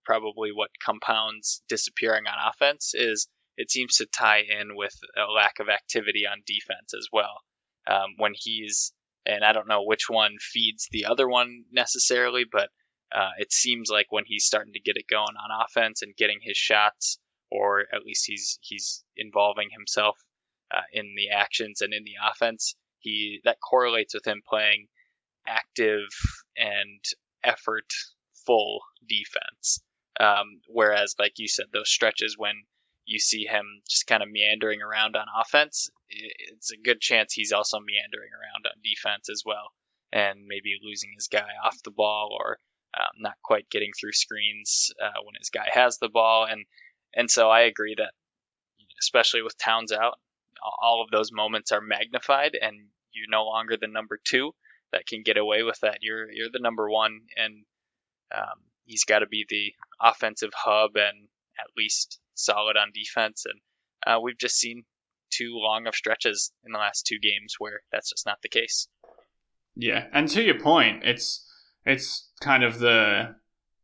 [0.05, 5.61] probably what compounds disappearing on offense is it seems to tie in with a lack
[5.61, 7.41] of activity on defense as well.
[7.87, 8.93] Um, when he's
[9.27, 12.69] and I don't know which one feeds the other one necessarily, but
[13.15, 16.41] uh, it seems like when he's starting to get it going on offense and getting
[16.43, 17.19] his shots,
[17.51, 20.19] or at least he's he's involving himself
[20.71, 22.75] uh, in the actions and in the offense.
[23.05, 24.89] He that correlates with him playing
[25.47, 26.09] active
[26.57, 27.05] and
[27.45, 29.81] effortful defense.
[30.19, 32.55] Um, whereas, like you said, those stretches when
[33.05, 37.53] you see him just kind of meandering around on offense, it's a good chance he's
[37.53, 39.73] also meandering around on defense as well,
[40.13, 42.59] and maybe losing his guy off the ball or
[42.97, 46.47] um, not quite getting through screens uh, when his guy has the ball.
[46.49, 46.65] And
[47.15, 48.13] and so I agree that,
[49.03, 50.19] especially with Towns out,
[50.81, 54.53] all of those moments are magnified, and you're no longer the number two
[54.93, 55.99] that can get away with that.
[56.01, 57.65] You're you're the number one, and
[58.35, 63.45] um, he's got to be the offensive hub and at least solid on defense.
[63.47, 63.61] And
[64.07, 64.85] uh, we've just seen
[65.31, 68.89] too long of stretches in the last two games where that's just not the case.
[69.77, 71.51] Yeah, and to your point, it's
[71.85, 73.35] it's kind of the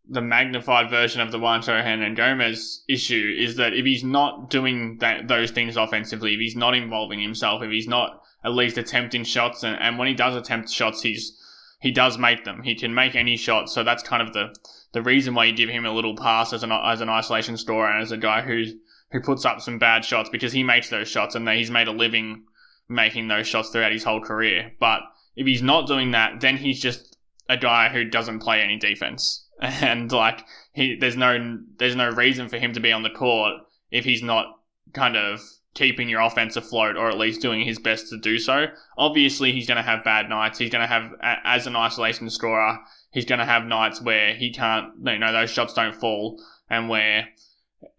[0.08, 5.28] the magnified version of the Juancho Hernangomez issue is that if he's not doing that,
[5.28, 9.62] those things offensively, if he's not involving himself, if he's not at least attempting shots,
[9.62, 11.36] and, and when he does attempt shots, he's
[11.80, 12.62] he does make them.
[12.62, 14.54] He can make any shot, so that's kind of the
[14.92, 17.90] the reason why you give him a little pass as an as an isolation scorer
[17.90, 18.74] and as a guy who's
[19.12, 21.92] who puts up some bad shots because he makes those shots and he's made a
[21.92, 22.44] living
[22.88, 24.72] making those shots throughout his whole career.
[24.78, 25.00] But
[25.36, 27.16] if he's not doing that, then he's just
[27.48, 32.48] a guy who doesn't play any defense and like he there's no there's no reason
[32.48, 33.54] for him to be on the court
[33.90, 34.46] if he's not
[34.92, 35.40] kind of
[35.74, 38.66] keeping your offense afloat or at least doing his best to do so.
[38.98, 40.58] Obviously, he's going to have bad nights.
[40.58, 41.12] He's going to have
[41.44, 42.78] as an isolation scorer,
[43.10, 46.88] he's going to have nights where he can't you know those shots don't fall and
[46.88, 47.28] where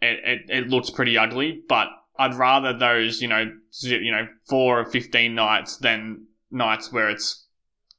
[0.01, 4.79] it, it, it looks pretty ugly, but I'd rather those, you know, you know, four
[4.79, 7.45] or fifteen nights than nights where it's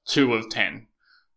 [0.06, 0.86] two of ten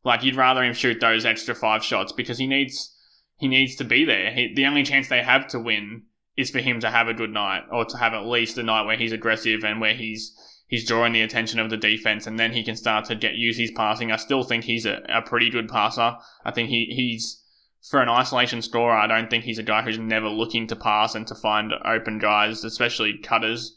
[0.06, 2.96] like you'd rather him shoot those extra five shots because he needs
[3.38, 4.32] he needs to be there.
[4.32, 6.04] He, the only chance they have to win
[6.38, 8.86] is for him to have a good night or to have at least a night
[8.86, 10.34] where he's aggressive and where he's
[10.68, 13.58] he's drawing the attention of the defense and then he can start to get use
[13.58, 14.12] his passing.
[14.12, 16.18] I still think he's a, a pretty good passer.
[16.44, 17.42] I think he, he's
[17.90, 21.14] for an isolation scorer, I don't think he's a guy who's never looking to pass
[21.14, 23.76] and to find open guys, especially cutters.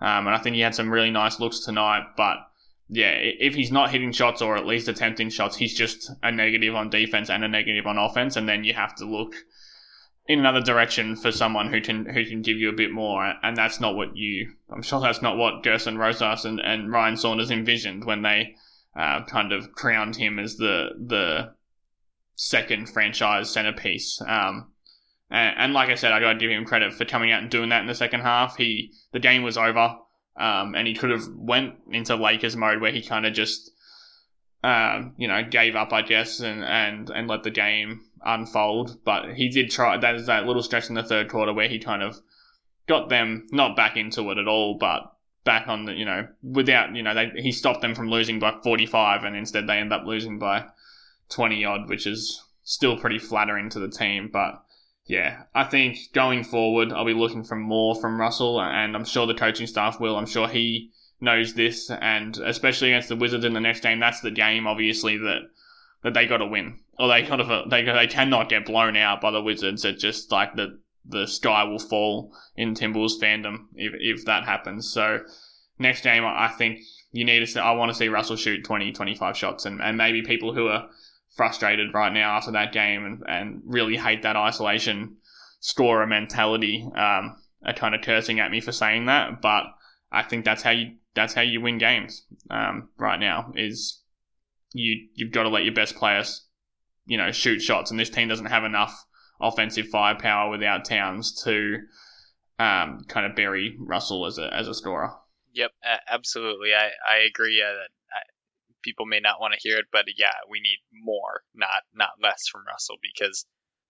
[0.00, 2.38] Um, and I think he had some really nice looks tonight, but
[2.88, 6.74] yeah, if he's not hitting shots or at least attempting shots, he's just a negative
[6.74, 8.34] on defense and a negative on offense.
[8.36, 9.34] And then you have to look
[10.30, 13.56] in another direction for someone who can who can give you a bit more, and
[13.56, 14.52] that's not what you.
[14.72, 18.54] I'm sure that's not what Gersson Rosas and, and Ryan Saunders envisioned when they
[18.94, 21.54] uh, kind of crowned him as the the
[22.36, 24.22] second franchise centerpiece.
[24.24, 24.70] Um,
[25.32, 27.50] and, and, like I said, I got to give him credit for coming out and
[27.50, 28.56] doing that in the second half.
[28.56, 29.96] He the game was over,
[30.36, 33.72] um, and he could have went into Lakers mode where he kind of just.
[34.62, 39.02] Um, you know, gave up, I guess, and, and, and let the game unfold.
[39.04, 39.96] But he did try.
[39.96, 42.20] There's that little stretch in the third quarter where he kind of
[42.86, 45.12] got them not back into it at all, but
[45.44, 48.54] back on the you know without you know they, he stopped them from losing by
[48.62, 50.66] 45, and instead they end up losing by
[51.30, 54.28] 20 odd, which is still pretty flattering to the team.
[54.32, 54.62] But
[55.06, 59.26] yeah, I think going forward, I'll be looking for more from Russell, and I'm sure
[59.26, 60.16] the coaching staff will.
[60.16, 64.20] I'm sure he knows this, and especially against the Wizards in the next game, that's
[64.20, 65.42] the game obviously that
[66.02, 69.20] that they got to win, or they kind of they they cannot get blown out
[69.20, 69.84] by the Wizards.
[69.84, 74.92] It just like the the sky will fall in Timberwolves fandom if if that happens.
[74.92, 75.20] So
[75.78, 76.80] next game, I think
[77.12, 77.46] you need to.
[77.46, 80.68] See, I want to see Russell shoot 20, 25 shots, and and maybe people who
[80.68, 80.88] are
[81.36, 85.16] frustrated right now after that game and and really hate that isolation
[85.60, 89.64] scorer mentality um, are kind of cursing at me for saying that, but
[90.10, 94.02] I think that's how you that's how you win games um, right now is
[94.72, 96.46] you you've got to let your best players,
[97.06, 99.04] you know, shoot shots, and this team doesn't have enough
[99.40, 101.78] offensive firepower without Towns to
[102.58, 105.12] um, kind of bury Russell as a as a scorer.
[105.52, 105.72] Yep,
[106.08, 106.74] absolutely.
[106.74, 107.60] I I agree.
[107.60, 107.72] Uh,
[108.12, 108.22] I,
[108.82, 112.46] people may not want to hear it, but yeah, we need more, not not less
[112.50, 113.46] from Russell because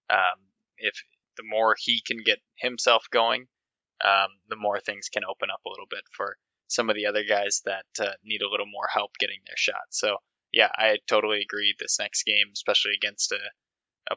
[0.09, 0.41] um,
[0.79, 0.95] if
[1.37, 3.47] the more he can get himself going,
[4.05, 6.37] um, the more things can open up a little bit for
[6.71, 9.91] some of the other guys that uh, need a little more help getting their shot.
[9.91, 10.17] So
[10.53, 11.75] yeah, I totally agree.
[11.79, 13.43] This next game, especially against a,
[14.11, 14.17] a, a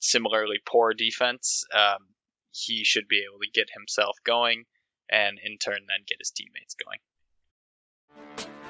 [0.00, 2.08] similarly poor defense, um,
[2.50, 4.64] he should be able to get himself going
[5.08, 6.98] and in turn then get his teammates going.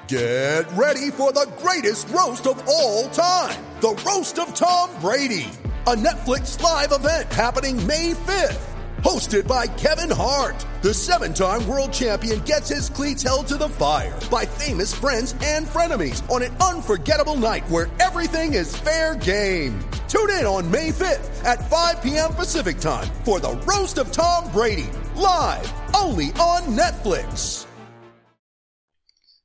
[0.07, 5.49] Get ready for the greatest roast of all time the Roast of Tom Brady,
[5.87, 8.70] a Netflix live event happening May 5th
[9.03, 10.65] hosted by Kevin Hart.
[10.81, 15.35] The seven time world champion gets his cleats held to the fire by famous friends
[15.43, 19.79] and frenemies on an unforgettable night where everything is fair game.
[20.07, 22.33] Tune in on May 5th at 5 p.m.
[22.33, 27.65] Pacific time for the Roast of Tom Brady, live only on Netflix.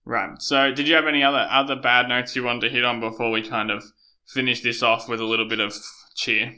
[0.05, 0.41] Right.
[0.41, 3.31] So, did you have any other other bad notes you wanted to hit on before
[3.33, 3.83] we kind of
[4.29, 5.75] finish this off with a little bit of
[6.15, 6.55] cheer?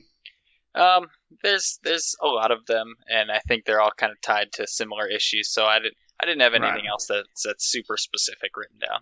[0.75, 1.09] Um,
[1.43, 4.67] there's there's a lot of them, and I think they're all kind of tied to
[4.67, 5.51] similar issues.
[5.51, 6.91] So I didn't I didn't have anything right.
[6.91, 9.01] else that's that's super specific written down.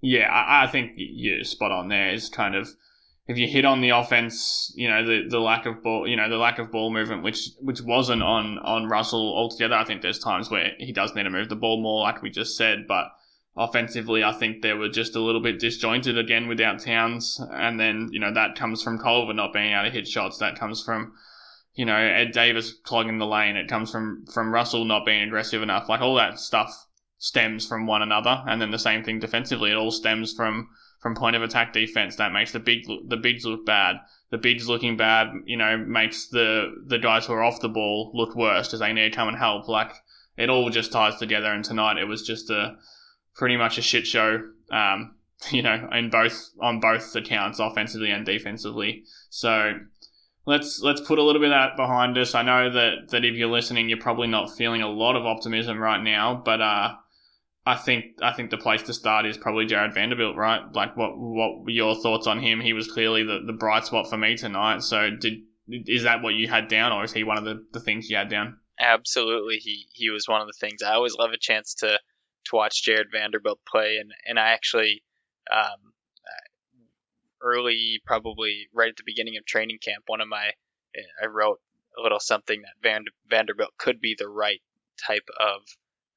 [0.00, 1.88] Yeah, I, I think you're spot on.
[1.88, 2.68] There is kind of
[3.28, 6.28] if you hit on the offense, you know the, the lack of ball, you know
[6.28, 9.74] the lack of ball movement, which which wasn't on on Russell altogether.
[9.74, 12.30] I think there's times where he does need to move the ball more, like we
[12.30, 13.08] just said, but
[13.56, 18.08] offensively, I think they were just a little bit disjointed again without Towns, and then
[18.12, 20.38] you know that comes from Culver not being able to hit shots.
[20.38, 21.12] That comes from
[21.76, 23.56] you know, Ed Davis clogging the lane.
[23.56, 25.88] It comes from, from Russell not being aggressive enough.
[25.88, 26.86] Like all that stuff
[27.18, 28.42] stems from one another.
[28.48, 29.70] And then the same thing defensively.
[29.70, 30.68] It all stems from,
[31.00, 32.16] from point of attack defense.
[32.16, 33.96] That makes the big, the bigs look bad.
[34.30, 38.10] The bigs looking bad, you know, makes the, the guys who are off the ball
[38.14, 39.68] look worse because they need to come and help.
[39.68, 39.92] Like
[40.38, 41.52] it all just ties together.
[41.52, 42.76] And tonight it was just a,
[43.36, 44.42] pretty much a shit show.
[44.70, 45.14] Um,
[45.50, 49.04] you know, in both, on both accounts, offensively and defensively.
[49.28, 49.74] So,
[50.46, 52.34] let's let's put a little bit of that behind us.
[52.34, 55.78] I know that that if you're listening, you're probably not feeling a lot of optimism
[55.78, 56.94] right now, but uh,
[57.66, 60.60] I think I think the place to start is probably Jarred Vanderbilt, right?
[60.72, 62.60] Like, what what were your thoughts on him?
[62.60, 64.82] He was clearly the, the bright spot for me tonight.
[64.82, 67.80] So, did is that what you had down, or is he one of the, the
[67.80, 68.58] things you had down?
[68.78, 70.80] Absolutely, he he was one of the things.
[70.82, 71.98] I always love a chance to
[72.46, 75.02] to watch Jarred Vanderbilt play, and and I actually
[75.50, 75.92] um,
[77.42, 80.52] early, probably right at the beginning of training camp, one of my
[81.22, 81.60] I wrote
[81.98, 84.62] a little something that Van, Vanderbilt could be the right
[85.06, 85.62] type of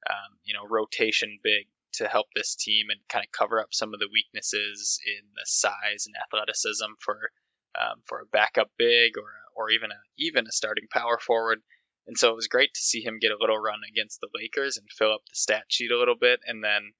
[0.08, 3.92] um, you know rotation big to help this team and kind of cover up some
[3.92, 7.30] of the weaknesses in the size and athleticism for
[7.78, 11.60] um, for a backup big or or even a even a starting power forward.
[12.06, 14.76] And so it was great to see him get a little run against the Lakers
[14.76, 16.92] and fill up the stat sheet a little bit, and then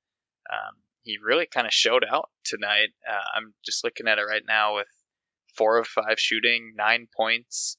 [0.51, 2.90] um, he really kind of showed out tonight.
[3.09, 4.88] Uh, I'm just looking at it right now with
[5.57, 7.76] four of five shooting, nine points,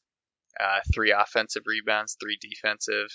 [0.60, 3.08] uh, three offensive rebounds, three defensive,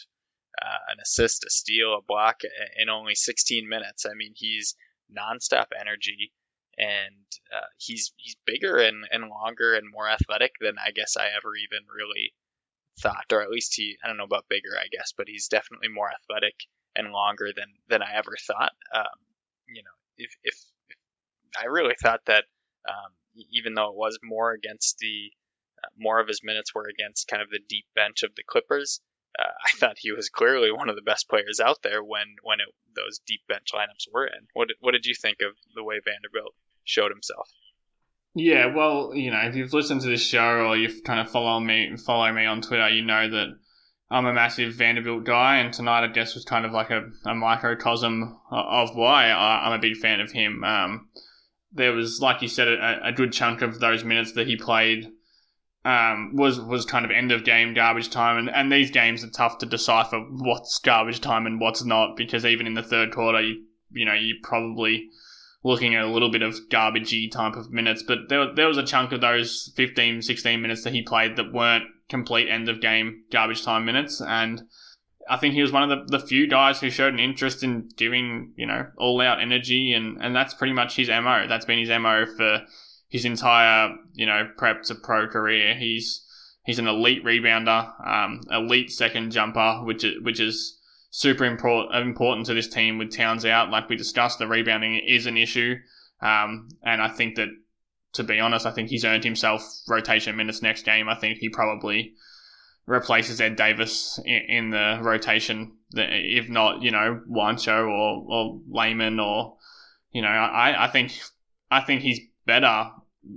[0.60, 2.40] uh, an assist, a steal, a block
[2.76, 4.06] in only 16 minutes.
[4.06, 4.74] I mean, he's
[5.12, 6.32] nonstop energy,
[6.78, 11.26] and uh, he's he's bigger and, and longer and more athletic than I guess I
[11.36, 12.32] ever even really
[13.00, 15.88] thought, or at least he I don't know about bigger, I guess, but he's definitely
[15.88, 16.54] more athletic
[16.94, 18.72] and longer than than I ever thought.
[18.94, 19.18] Um,
[19.68, 20.56] you know, if, if,
[20.88, 20.96] if
[21.60, 22.44] I really thought that
[22.88, 23.12] um,
[23.50, 25.30] even though it was more against the
[25.84, 29.00] uh, more of his minutes were against kind of the deep bench of the Clippers.
[29.38, 32.60] Uh, I thought he was clearly one of the best players out there when when
[32.60, 34.48] it, those deep bench lineups were in.
[34.54, 37.48] What what did you think of the way Vanderbilt showed himself?
[38.38, 41.58] Yeah, well, you know, if you've listened to this show or you've kind of follow
[41.58, 43.56] me follow me on Twitter, you know that
[44.10, 47.34] I'm a massive Vanderbilt guy, and tonight I guess was kind of like a, a
[47.34, 50.62] microcosm of why I'm a big fan of him.
[50.64, 51.08] Um,
[51.72, 55.10] there was, like you said, a, a, good chunk of those minutes that he played
[55.86, 59.30] um, was was kind of end of game garbage time, and, and these games are
[59.30, 63.40] tough to decipher what's garbage time and what's not because even in the third quarter,
[63.40, 65.08] you you know you're probably
[65.64, 68.86] looking at a little bit of garbagey type of minutes, but there there was a
[68.86, 73.24] chunk of those 15, 16 minutes that he played that weren't complete end of game
[73.30, 74.62] garbage time minutes, and
[75.28, 77.88] I think he was one of the, the few guys who showed an interest in
[77.96, 81.46] giving, you know, all out energy and, and that's pretty much his MO.
[81.48, 82.62] That's been his MO for
[83.08, 85.74] his entire, you know, prep to pro career.
[85.74, 86.24] He's
[86.64, 90.78] he's an elite rebounder, um, elite second jumper, which is, which is
[91.16, 93.70] super important important to this team with Towns out.
[93.70, 95.76] Like we discussed, the rebounding is an issue,
[96.20, 97.48] um, and I think that
[98.12, 101.08] to be honest, I think he's earned himself rotation minutes next game.
[101.08, 102.12] I think he probably
[102.84, 105.72] replaces Ed Davis in, in the rotation.
[105.92, 109.56] If not, you know, Juancho or, or Layman or,
[110.12, 111.18] you know, I, I think,
[111.70, 112.90] I think he's better.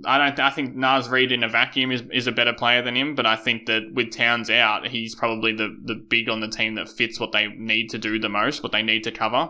[0.04, 0.38] I don't.
[0.38, 3.26] I think Naz Reid in a vacuum is, is a better player than him, but
[3.26, 6.88] I think that with Towns out, he's probably the, the big on the team that
[6.88, 9.48] fits what they need to do the most, what they need to cover.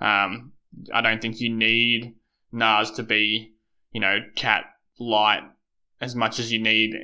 [0.00, 0.52] Um,
[0.92, 2.14] I don't think you need
[2.52, 3.54] Naz to be,
[3.92, 4.64] you know, KAT
[4.98, 5.42] light
[6.00, 6.94] as much as you need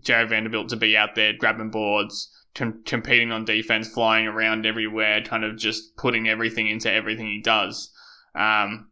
[0.00, 5.22] Jarred Vanderbilt to be out there grabbing boards, com- competing on defense, flying around everywhere,
[5.22, 7.92] kind of just putting everything into everything he does.
[8.34, 8.88] Um,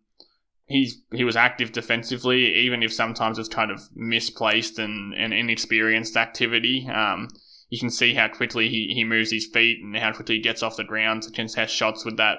[0.73, 6.16] he's he was active defensively, even if sometimes it's kind of misplaced and, and inexperienced
[6.16, 6.89] activity.
[6.89, 7.29] Um,
[7.68, 10.62] you can see how quickly he, he moves his feet and how quickly he gets
[10.62, 12.39] off the ground to contest shots with that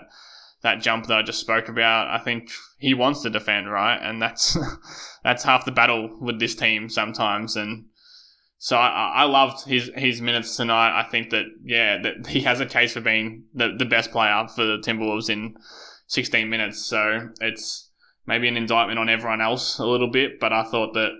[0.61, 2.07] that jump that I just spoke about.
[2.07, 3.97] I think he wants to defend, right?
[3.97, 4.57] And that's
[5.23, 7.55] that's half the battle with this team sometimes.
[7.55, 7.85] And
[8.57, 10.99] so I, I loved his his minutes tonight.
[10.99, 14.47] I think that yeah, that he has a case for being the, the best player
[14.47, 15.55] for the Timberwolves in
[16.07, 16.85] 16 minutes.
[16.85, 17.91] So it's
[18.25, 21.11] maybe an indictment on everyone else a little bit, but I thought that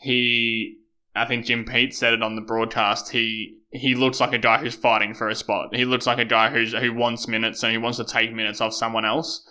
[0.00, 0.78] he,
[1.14, 3.10] I think Jim Pete said it on the broadcast.
[3.10, 5.74] He he looks like a guy who's fighting for a spot.
[5.74, 8.60] He looks like a guy who's who wants minutes and he wants to take minutes
[8.60, 9.46] off someone else.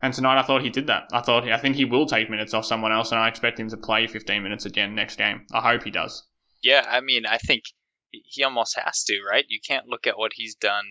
[0.00, 1.08] And tonight I thought he did that.
[1.12, 3.68] I thought I think he will take minutes off someone else, and I expect him
[3.70, 5.46] to play 15 minutes again next game.
[5.52, 6.24] I hope he does.
[6.62, 7.64] Yeah, I mean, I think
[8.10, 9.44] he almost has to, right?
[9.48, 10.84] You can't look at what he's done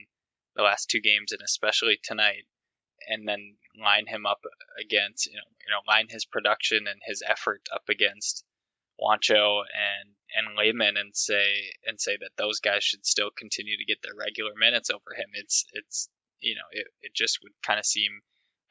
[0.55, 2.45] the last two games and especially tonight
[3.07, 4.39] and then line him up
[4.79, 8.43] against, you know, you know, line his production and his effort up against
[8.99, 11.47] Juancho and and Layman and say
[11.85, 15.29] and say that those guys should still continue to get their regular minutes over him.
[15.33, 16.09] It's it's
[16.39, 18.21] you know, it, it just would kind of seem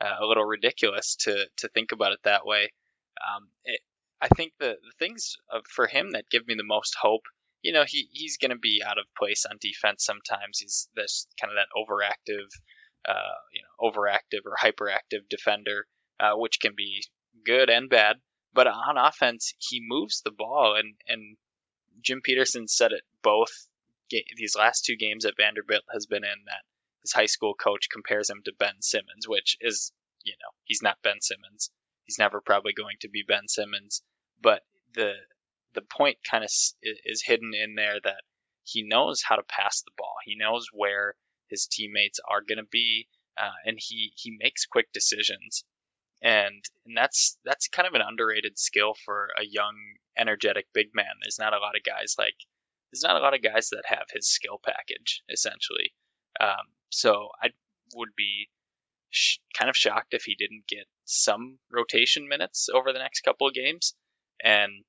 [0.01, 2.73] uh, a little ridiculous to to think about it that way.
[3.17, 3.81] Um, it,
[4.21, 5.37] I think the, the things
[5.69, 7.25] for him that give me the most hope,
[7.63, 10.59] you know, he, he's going to be out of place on defense sometimes.
[10.59, 12.49] He's this kind of that overactive,
[13.07, 15.87] uh, you know, overactive or hyperactive defender,
[16.21, 17.05] uh, which can be
[17.45, 18.17] good and bad.
[18.53, 21.37] But on offense, he moves the ball, and, and
[22.01, 23.69] Jim Petersen said it both
[24.11, 26.65] ga- these last two games that Vanderbilt has been in that
[27.03, 29.93] his high school coach compares him to Ben Simmons, which is,
[30.25, 31.71] you know, he's not Ben Simmons.
[32.05, 34.03] He's never probably going to be Ben Simmons,
[34.41, 34.63] but
[34.95, 35.15] the
[35.75, 36.51] the point kind of
[36.83, 38.23] is hidden in there that
[38.65, 40.15] he knows how to pass the ball.
[40.25, 41.15] He knows where
[41.49, 45.65] his teammates are going to be, uh, and he he makes quick decisions.
[46.23, 49.77] And and that's that's kind of an underrated skill for a young,
[50.17, 51.21] energetic big man.
[51.23, 52.37] There's not a lot of guys like
[52.93, 55.93] there's not a lot of guys that have his skill package essentially.
[56.41, 57.51] Um, so I
[57.95, 58.49] would be
[59.11, 63.47] sh- kind of shocked if he didn't get some rotation minutes over the next couple
[63.47, 63.95] of games.
[64.43, 64.85] And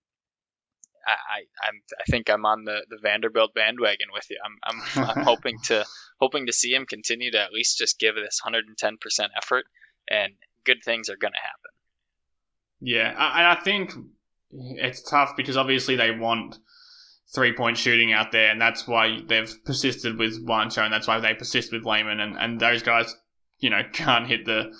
[1.07, 4.37] I, I, am I think I'm on the, the Vanderbilt bandwagon with you.
[4.43, 4.57] I'm,
[4.95, 5.85] I'm, I'm hoping to
[6.19, 8.97] hoping to see him continue to at least just give this 110%
[9.35, 9.65] effort,
[10.09, 10.33] and
[10.65, 11.71] good things are going to happen.
[12.79, 13.93] Yeah, I, I think
[14.51, 16.57] it's tough because obviously they want
[17.33, 21.19] three point shooting out there, and that's why they've persisted with Juancho, and that's why
[21.19, 23.15] they persist with Layman, and, and those guys
[23.59, 24.73] you know can't hit the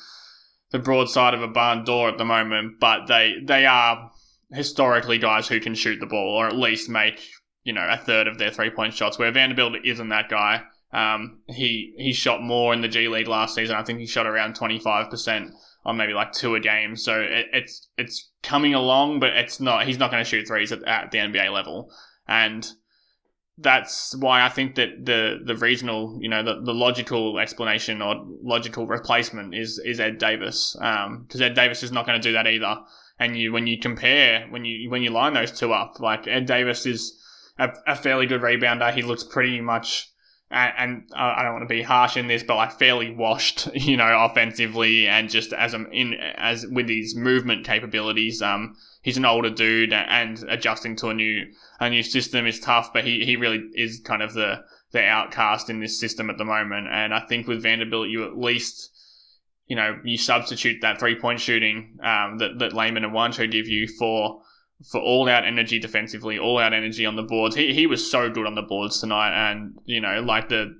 [0.71, 4.11] the broad side of a barn door at the moment, but they they are
[4.51, 7.21] historically guys who can shoot the ball or at least make
[7.63, 9.19] you know a third of their three point shots.
[9.19, 10.63] Where Vanderbilt isn't that guy.
[10.93, 13.75] Um, he he shot more in the G League last season.
[13.75, 15.51] I think he shot around twenty five percent
[15.85, 16.95] on maybe like two a game.
[16.95, 19.85] So it, it's it's coming along, but it's not.
[19.85, 21.91] He's not going to shoot threes at, at the NBA level,
[22.27, 22.67] and
[23.57, 28.15] that's why I think that the the regional, you know, the, the logical explanation or
[28.43, 32.33] logical replacement is is Ed Davis, because um, Ed Davis is not going to do
[32.33, 32.77] that either.
[33.19, 36.45] And you when you compare when you when you line those two up, like Ed
[36.45, 37.17] Davis is
[37.57, 38.93] a, a fairly good rebounder.
[38.93, 40.11] He looks pretty much.
[40.49, 43.97] And, and I don't want to be harsh in this, but like fairly washed, you
[43.97, 48.41] know, offensively and just as a, in as with his movement capabilities.
[48.41, 51.47] Um, he's an older dude and adjusting to a new
[51.79, 55.69] a new system is tough, but he, he really is kind of the, the outcast
[55.69, 56.87] in this system at the moment.
[56.91, 58.91] And I think with Vanderbilt, you at least,
[59.67, 63.67] you know, you substitute that three point shooting um, that, that Layman and Juancho give
[63.67, 64.41] you for
[64.91, 67.55] for all out energy defensively, all out energy on the boards.
[67.55, 69.31] He, he was so good on the boards tonight.
[69.33, 70.79] And, you know, like the,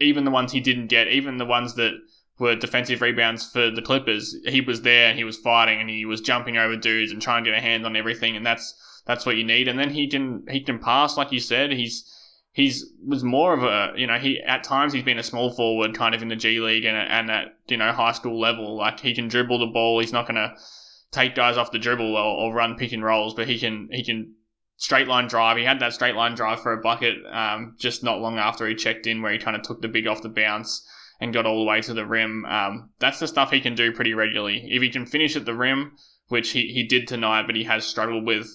[0.00, 1.92] even the ones he didn't get, even the ones that
[2.38, 6.04] were defensive rebounds for the Clippers, he was there and he was fighting and he
[6.04, 8.36] was jumping over dudes and trying to get a hand on everything.
[8.36, 9.66] And that's, that's what you need.
[9.66, 11.72] And then he can he can pass, like you said.
[11.72, 12.08] He's
[12.52, 15.94] he's was more of a you know he at times he's been a small forward
[15.94, 18.76] kind of in the G League and and at you know high school level.
[18.76, 20.00] Like he can dribble the ball.
[20.00, 20.54] He's not gonna
[21.10, 24.04] take guys off the dribble or, or run pick and rolls, but he can he
[24.04, 24.34] can
[24.76, 25.56] straight line drive.
[25.56, 28.74] He had that straight line drive for a bucket um, just not long after he
[28.74, 30.86] checked in, where he kind of took the big off the bounce
[31.20, 32.44] and got all the way to the rim.
[32.46, 34.66] Um, that's the stuff he can do pretty regularly.
[34.68, 35.92] If he can finish at the rim,
[36.28, 38.48] which he, he did tonight, but he has struggled with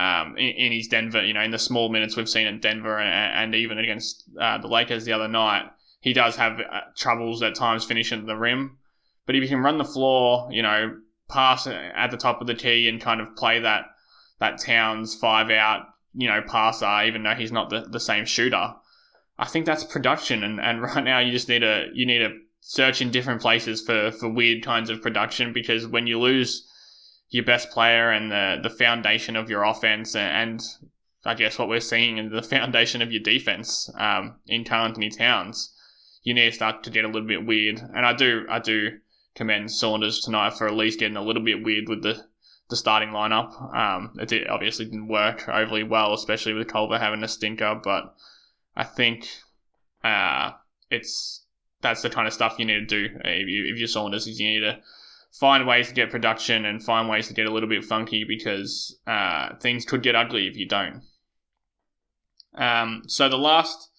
[0.00, 2.98] um, in, in, his Denver, you know, in the small minutes we've seen in Denver
[2.98, 5.64] and, and even against uh, the Lakers the other night,
[6.00, 8.78] he does have uh, troubles at times finishing at the rim.
[9.26, 10.96] But if he can run the floor, you know,
[11.28, 13.84] pass at the top of the key and kind of play that
[14.38, 18.72] that Towns five out, you know, passer, even though he's not the, the same shooter,
[19.38, 20.42] I think that's production.
[20.42, 23.82] And, and right now you just need to you need to search in different places
[23.82, 26.66] for for weird kinds of production because when you lose
[27.30, 30.62] your best player and the the foundation of your offense, and
[31.24, 35.74] I guess what we're seeing is the foundation of your defense um, in Karl-Anthony Towns.
[36.22, 38.98] You need to start to get a little bit weird, and I do I do
[39.34, 42.26] commend Saunders tonight for at least getting a little bit weird with the
[42.68, 43.74] the starting lineup.
[43.74, 48.14] Um, it did, obviously didn't work overly well, especially with Culver having a stinker, but
[48.76, 49.28] I think
[50.04, 50.52] uh,
[50.90, 51.44] it's
[51.80, 54.26] that's the kind of stuff you need to do if you if you're Saunders.
[54.26, 54.80] Is you need to
[55.38, 58.98] find ways to get production and find ways to get a little bit funky because
[59.06, 61.02] uh, things could get ugly if you don't.
[62.54, 63.90] Um, so the last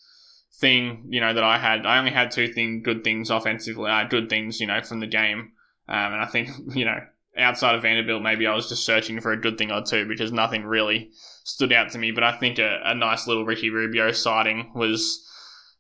[0.60, 4.04] thing, you know, that I had, I only had two thing, good things offensively, uh,
[4.06, 5.54] good things, you know, from the game.
[5.88, 7.00] Um, and I think, you know,
[7.38, 10.32] outside of Vanderbilt, maybe I was just searching for a good thing or two because
[10.32, 11.12] nothing really
[11.44, 12.12] stood out to me.
[12.12, 15.26] But I think a, a nice little Ricky Rubio sighting was,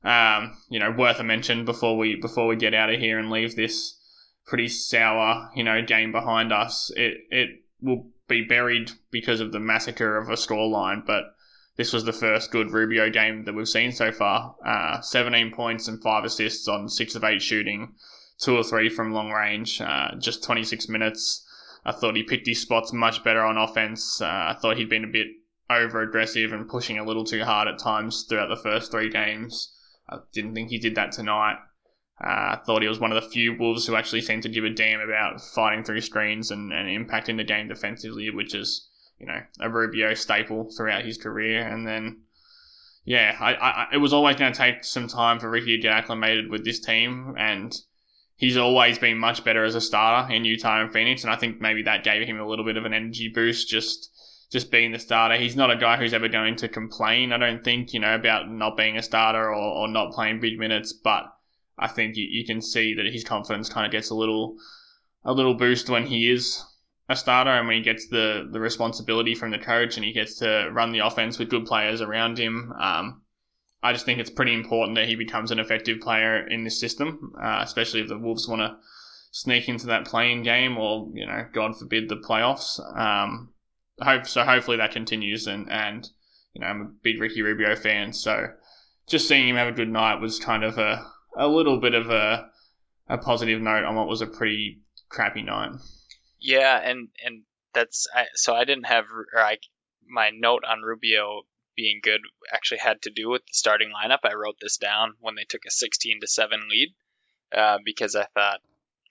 [0.04, 3.30] um, you know, worth a mention before we before we get out of here and
[3.30, 3.98] leave this
[4.52, 9.60] pretty sour, you know, game behind us, it it will be buried because of the
[9.62, 11.06] massacre of a scoreline.
[11.06, 11.24] But
[11.78, 14.58] this was the first good Rubio game that we've seen so far.
[14.64, 17.96] Uh, 17 points and five assists on six of eight shooting,
[18.40, 21.48] two or three from long range, uh, just 26 minutes.
[21.86, 24.22] I thought he picked his spots much better on offense.
[24.22, 25.28] Uh, I thought he'd been a bit
[25.70, 29.74] over aggressive and pushing a little too hard at times throughout the first three games.
[30.10, 31.56] I didn't think he did that tonight.
[32.24, 34.64] Uh, I thought he was one of the few Wolves who actually seemed to give
[34.64, 39.26] a damn about fighting through screens and, and impacting the game defensively, which is, you
[39.26, 41.68] know, a Rubio staple throughout his career.
[41.68, 42.22] And then,
[43.06, 45.94] yeah, I, I, it was always going to take some time for Ricky to get
[45.94, 47.34] acclimated with this team.
[47.40, 47.76] And
[48.36, 51.24] he's always been much better as a starter in Utah and Phoenix.
[51.24, 54.10] And I think maybe that gave him a little bit of an energy boost just
[54.52, 55.38] just being the starter.
[55.38, 58.52] He's not a guy who's ever going to complain, I don't think, you know, about
[58.52, 61.24] not being a starter or, or not playing big minutes, but
[61.82, 64.56] I think you, you can see that his confidence kind of gets a little
[65.24, 66.64] a little boost when he is
[67.10, 70.36] a starter and when he gets the, the responsibility from the coach and he gets
[70.40, 72.74] to run the offense with good players around him.
[72.80, 73.22] Um,
[73.84, 77.34] I just think it's pretty important that he becomes an effective player in this system,
[77.40, 78.78] uh, especially if the Wolves want to
[79.32, 82.80] sneak into that play-in game or, you know, God forbid the playoffs.
[82.98, 83.54] Um,
[84.02, 84.44] hope so.
[84.44, 86.10] Hopefully that continues, and and
[86.54, 88.48] you know I'm a big Ricky Rubio fan, so
[89.08, 92.10] just seeing him have a good night was kind of a a little bit of
[92.10, 92.50] a
[93.08, 95.72] a positive note on what was a pretty crappy night.
[96.40, 99.06] Yeah, and and that's I, so I didn't have
[99.36, 99.58] I,
[100.08, 101.42] my note on Rubio
[101.76, 102.22] being good
[102.52, 104.20] actually had to do with the starting lineup.
[104.24, 106.94] I wrote this down when they took a 16 to seven lead
[107.56, 108.60] uh, because I thought,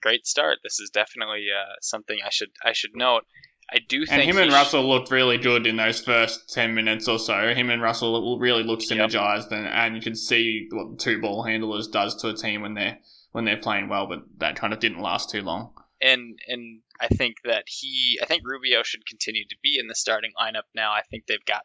[0.01, 0.59] great start.
[0.63, 3.25] This is definitely uh, something I should I should note.
[3.73, 7.07] I do think And him and Russell looked really good in those first 10 minutes
[7.07, 7.53] or so.
[7.53, 9.09] Him and Russell really looked Yep.
[9.11, 12.73] synergized, and, and you can see what two ball handlers does to a team when
[12.73, 12.99] they're
[13.31, 15.73] when they're playing well, but that kind of didn't last too long.
[16.01, 19.95] and and I think that he, I think Rubio should continue to be in the
[19.95, 20.91] starting lineup now.
[20.91, 21.61] I think they've got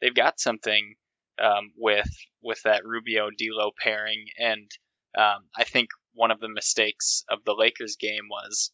[0.00, 0.94] they've got something
[1.38, 2.08] um, with
[2.42, 4.70] with that Rubio D'Lo pairing, and
[5.18, 8.72] um, I think one of the mistakes of the Lakers game was,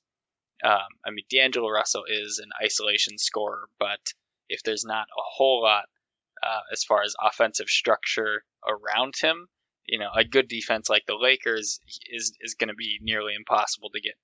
[0.64, 4.00] um, I mean, D'Angelo Russell is an isolation scorer, but
[4.48, 5.84] if there's not a whole lot
[6.42, 9.48] uh, as far as offensive structure around him,
[9.86, 11.80] you know, a good defense like the Lakers
[12.10, 14.14] is is going to be nearly impossible to get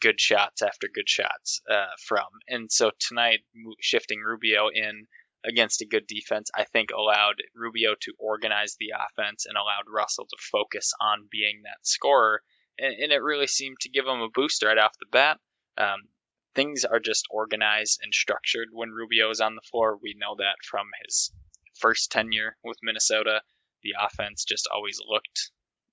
[0.00, 2.26] good shots after good shots uh, from.
[2.48, 3.40] And so tonight,
[3.80, 5.06] shifting Rubio in
[5.44, 10.26] against a good defense, I think allowed Rubio to organize the offense and allowed Russell
[10.26, 12.42] to focus on being that scorer.
[12.78, 15.38] And, and it really seemed to give him a boost right off the bat.
[15.78, 16.08] Um,
[16.54, 19.98] things are just organized and structured when Rubio is on the floor.
[20.00, 21.32] We know that from his
[21.78, 23.42] first tenure with Minnesota.
[23.82, 25.50] The offense just always looked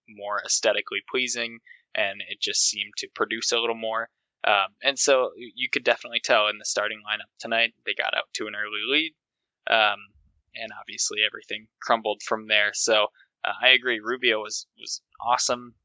[0.08, 1.60] more aesthetically pleasing
[1.96, 4.10] and it just seemed to produce a little more.
[4.46, 8.30] Um, and so you could definitely tell in the starting lineup tonight, they got out
[8.36, 9.14] to an early lead.
[9.70, 10.00] Um,
[10.56, 12.72] and obviously everything crumbled from there.
[12.74, 13.08] So
[13.44, 14.00] uh, I agree.
[14.00, 15.76] Rubio was, was awesome.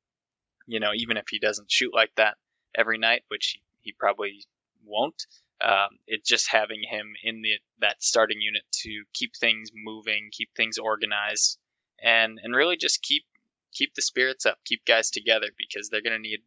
[0.67, 2.37] You know, even if he doesn't shoot like that
[2.75, 4.47] every night, which he, he probably
[4.85, 5.27] won't,
[5.63, 10.51] um, it just having him in the that starting unit to keep things moving, keep
[10.57, 11.59] things organized,
[12.03, 13.25] and and really just keep
[13.73, 16.41] keep the spirits up, keep guys together because they're going to need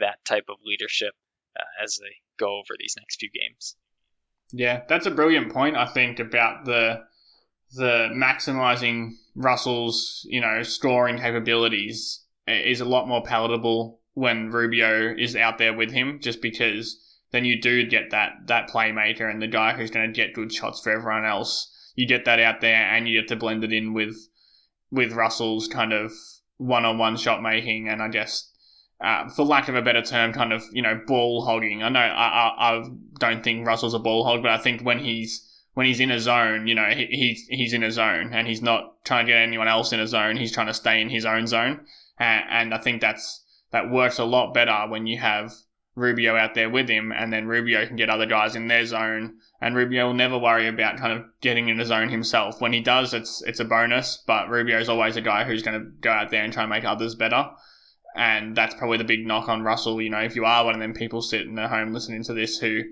[0.00, 1.14] that type of leadership
[1.58, 3.76] uh, as they go over these next few games.
[4.52, 5.76] Yeah, that's a brilliant point.
[5.76, 7.04] I think about the
[7.72, 15.36] the maximizing Russell's you know scoring capabilities is a lot more palatable when Rubio is
[15.36, 16.98] out there with him, just because
[17.30, 20.52] then you do get that that playmaker and the guy who's going to get good
[20.52, 21.72] shots for everyone else.
[21.94, 24.16] You get that out there, and you get to blend it in with
[24.90, 26.12] with Russell's kind of
[26.58, 28.50] one-on-one shot making, and I guess
[29.00, 31.82] uh, for lack of a better term, kind of you know ball hogging.
[31.82, 32.88] I know I, I, I
[33.18, 36.18] don't think Russell's a ball hog, but I think when he's when he's in a
[36.18, 39.42] zone, you know, he, he's he's in a zone and he's not trying to get
[39.42, 40.36] anyone else in a zone.
[40.36, 41.80] He's trying to stay in his own zone,
[42.18, 45.52] and, and I think that's that works a lot better when you have
[45.96, 49.38] Rubio out there with him, and then Rubio can get other guys in their zone,
[49.62, 52.60] and Rubio will never worry about kind of getting in the zone himself.
[52.60, 55.80] When he does, it's it's a bonus, but Rubio is always a guy who's going
[55.80, 57.50] to go out there and try and make others better.
[58.14, 60.00] And that's probably the big knock on Russell.
[60.00, 62.58] You know, if you are one of them people sitting at home listening to this
[62.58, 62.82] who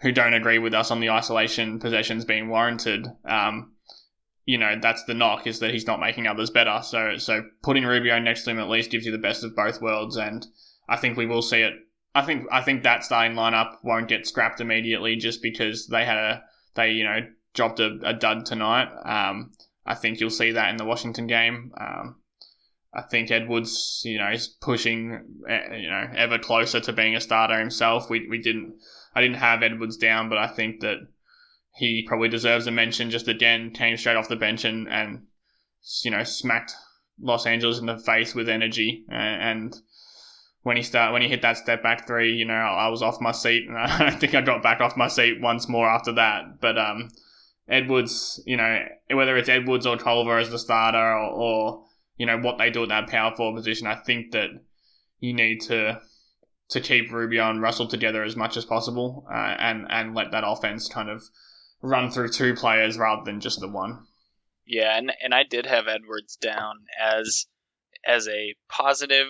[0.00, 3.72] who don't agree with us on the isolation possessions being warranted, um,
[4.46, 6.80] you know, that's the knock is that he's not making others better.
[6.82, 9.82] So so putting Rubio next to him at least gives you the best of both
[9.82, 10.46] worlds, and
[10.88, 11.74] I think we will see it.
[12.14, 16.16] I think I think that starting lineup won't get scrapped immediately just because they had
[16.16, 16.42] a
[16.74, 18.88] they you know dropped a, a dud tonight.
[19.04, 19.52] Um,
[19.84, 21.72] I think you'll see that in the Washington game.
[21.78, 22.16] Um,
[22.94, 27.20] I think Edwards, you know, is pushing, eh, you know, ever closer to being a
[27.20, 28.08] starter himself.
[28.08, 28.76] We we didn't,
[29.14, 30.98] I didn't have Edwards down, but I think that
[31.76, 33.10] he probably deserves a mention.
[33.10, 35.26] Just again, came straight off the bench and and
[36.02, 36.74] you know smacked
[37.20, 39.04] Los Angeles in the face with energy.
[39.10, 39.74] And
[40.62, 43.20] when he start when he hit that step back three, you know, I was off
[43.20, 46.60] my seat, and I think I got back off my seat once more after that.
[46.60, 47.10] But um,
[47.68, 51.84] Edwards, you know, whether it's Edwards or Culver as the starter or, or
[52.16, 53.86] you know what they do at that power forward position.
[53.86, 54.48] I think that
[55.20, 56.00] you need to
[56.70, 60.44] to keep Rubio and Russell together as much as possible, uh, and and let that
[60.46, 61.22] offense kind of
[61.82, 64.06] run through two players rather than just the one.
[64.66, 67.46] Yeah, and and I did have Edwards down as
[68.06, 69.28] as a positive.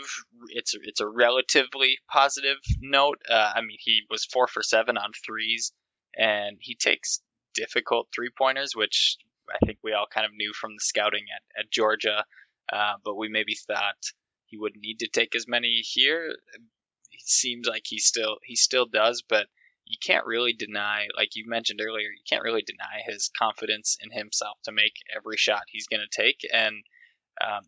[0.48, 3.18] It's it's a relatively positive note.
[3.28, 5.72] Uh, I mean, he was four for seven on threes,
[6.16, 7.20] and he takes
[7.54, 9.16] difficult three pointers, which
[9.50, 12.24] I think we all kind of knew from the scouting at, at Georgia.
[12.72, 13.96] Uh, but we maybe thought
[14.46, 16.26] he would need to take as many here.
[16.26, 19.46] It seems like he still he still does, but
[19.86, 24.10] you can't really deny, like you mentioned earlier, you can't really deny his confidence in
[24.10, 26.82] himself to make every shot he's going to take, and
[27.40, 27.62] um,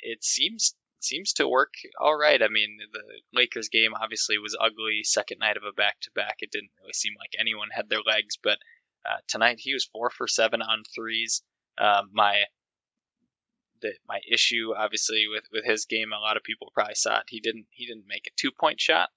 [0.00, 2.42] it seems seems to work all right.
[2.42, 3.02] I mean, the
[3.32, 5.02] Lakers game obviously was ugly.
[5.04, 8.02] Second night of a back to back, it didn't really seem like anyone had their
[8.04, 8.58] legs, but
[9.04, 11.42] uh, tonight he was four for seven on threes.
[11.78, 12.44] Uh, my
[13.82, 17.24] the, my issue obviously with, with his game, a lot of people probably saw it.
[17.28, 19.10] He didn't he didn't make a two point shot,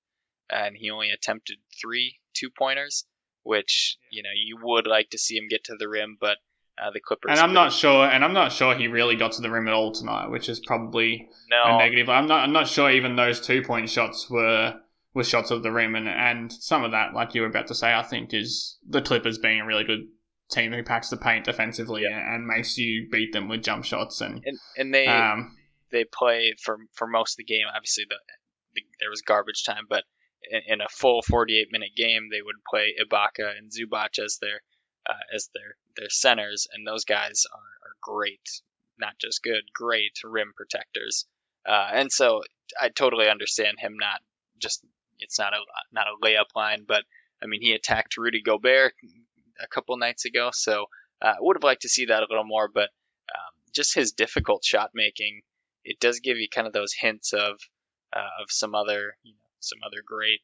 [0.49, 3.05] and he only attempted three two pointers,
[3.43, 6.37] which you know you would like to see him get to the rim, but
[6.81, 7.31] uh, the Clippers.
[7.31, 9.73] And I'm not sure, and I'm not sure he really got to the rim at
[9.73, 12.09] all tonight, which is probably no a negative.
[12.09, 14.75] I'm not I'm not sure even those two point shots were
[15.13, 17.75] with shots of the rim, and and some of that, like you were about to
[17.75, 20.07] say, I think is the Clippers being a really good
[20.51, 22.35] team who packs the paint defensively yeah.
[22.35, 25.55] and, makes you beat them with jump shots and and, and they um,
[25.91, 27.65] they play for for most of the game.
[27.75, 28.15] Obviously, the,
[28.75, 30.03] the there was garbage time, but
[30.67, 34.61] in, a full 48 minute game, they would play Ibaka and Zubac as their
[35.09, 38.61] uh, as their their centers, and those guys are, are great,
[38.99, 41.25] not just good, great rim protectors.
[41.65, 42.43] Uh, and so
[42.79, 44.21] I totally understand him not
[44.59, 44.83] just
[45.19, 45.59] it's not a
[45.91, 47.03] not a layup line, but
[47.41, 48.93] I mean he attacked Rudy Gobert
[49.61, 50.85] a couple nights ago, so
[51.21, 52.69] uh, would have liked to see that a little more.
[52.73, 52.89] But
[53.33, 55.41] um, just his difficult shot making,
[55.83, 57.59] it does give you kind of those hints of
[58.15, 60.41] uh, of some other you know some other great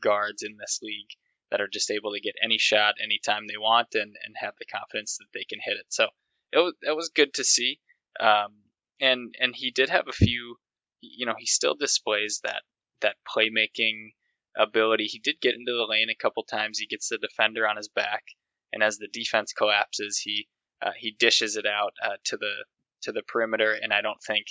[0.00, 1.10] guards in this league
[1.50, 4.64] that are just able to get any shot anytime they want and, and have the
[4.64, 5.86] confidence that they can hit it.
[5.88, 6.08] So
[6.52, 7.80] it was, it was good to see.
[8.18, 8.54] Um,
[9.00, 10.56] and and he did have a few,
[11.00, 12.62] you know, he still displays that
[13.02, 14.12] that playmaking
[14.56, 15.04] ability.
[15.04, 16.78] He did get into the lane a couple times.
[16.78, 18.24] He gets the defender on his back,
[18.72, 20.48] and as the defense collapses, he
[20.80, 22.64] uh, he dishes it out uh, to the
[23.02, 23.72] to the perimeter.
[23.72, 24.46] And I don't think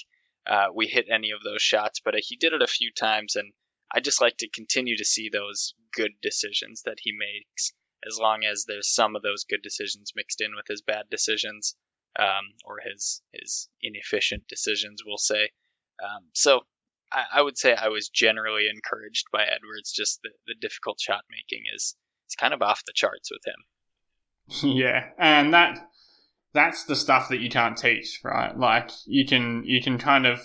[0.47, 3.36] uh, we hit any of those shots, but uh, he did it a few times,
[3.36, 3.51] and
[3.95, 7.71] I just like to continue to see those good decisions that he makes,
[8.05, 11.75] as long as there's some of those good decisions mixed in with his bad decisions,
[12.19, 15.49] um, or his his inefficient decisions, we'll say.
[16.03, 16.61] Um, so
[17.11, 19.93] I, I, would say I was generally encouraged by Edwards.
[19.93, 21.95] Just the, the difficult shot making is
[22.27, 23.63] is kind of off the charts with him.
[24.75, 25.89] Yeah, and that
[26.53, 28.55] that's the stuff that you can't teach, right?
[28.57, 30.39] Like you can you can kind of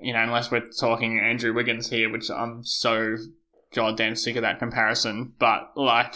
[0.00, 3.16] you know, unless we're talking Andrew Wiggins here, which I'm so
[3.74, 5.32] goddamn sick of that comparison.
[5.38, 6.14] But like,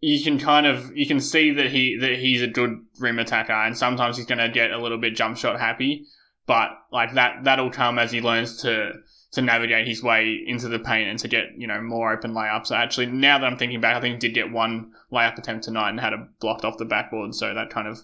[0.00, 3.52] you can kind of you can see that he that he's a good rim attacker,
[3.52, 6.06] and sometimes he's going to get a little bit jump shot happy.
[6.46, 8.92] But like that that'll come as he learns to
[9.32, 12.70] to navigate his way into the paint and to get you know more open layups.
[12.70, 15.90] Actually, now that I'm thinking back, I think he did get one layup attempt tonight
[15.90, 18.00] and had it blocked off the backboard, so that kind of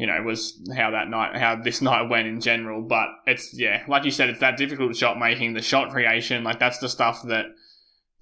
[0.00, 2.80] you know, was how that night, how this night went in general.
[2.80, 6.42] But it's, yeah, like you said, it's that difficult shot making, the shot creation.
[6.42, 7.44] Like, that's the stuff that,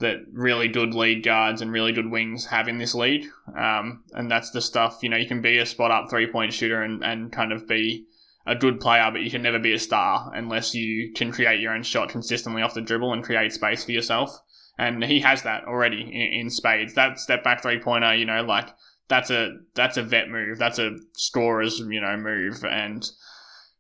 [0.01, 3.26] that really good lead guards and really good wings have in this league.
[3.57, 6.53] Um, and that's the stuff, you know, you can be a spot up three point
[6.53, 8.07] shooter and, and kind of be
[8.45, 11.74] a good player, but you can never be a star unless you can create your
[11.74, 14.37] own shot consistently off the dribble and create space for yourself.
[14.79, 16.95] And he has that already in, in spades.
[16.95, 18.68] That step back three pointer, you know, like
[19.09, 20.59] that's a that's a vet move.
[20.59, 23.09] That's a scorer's you know move, and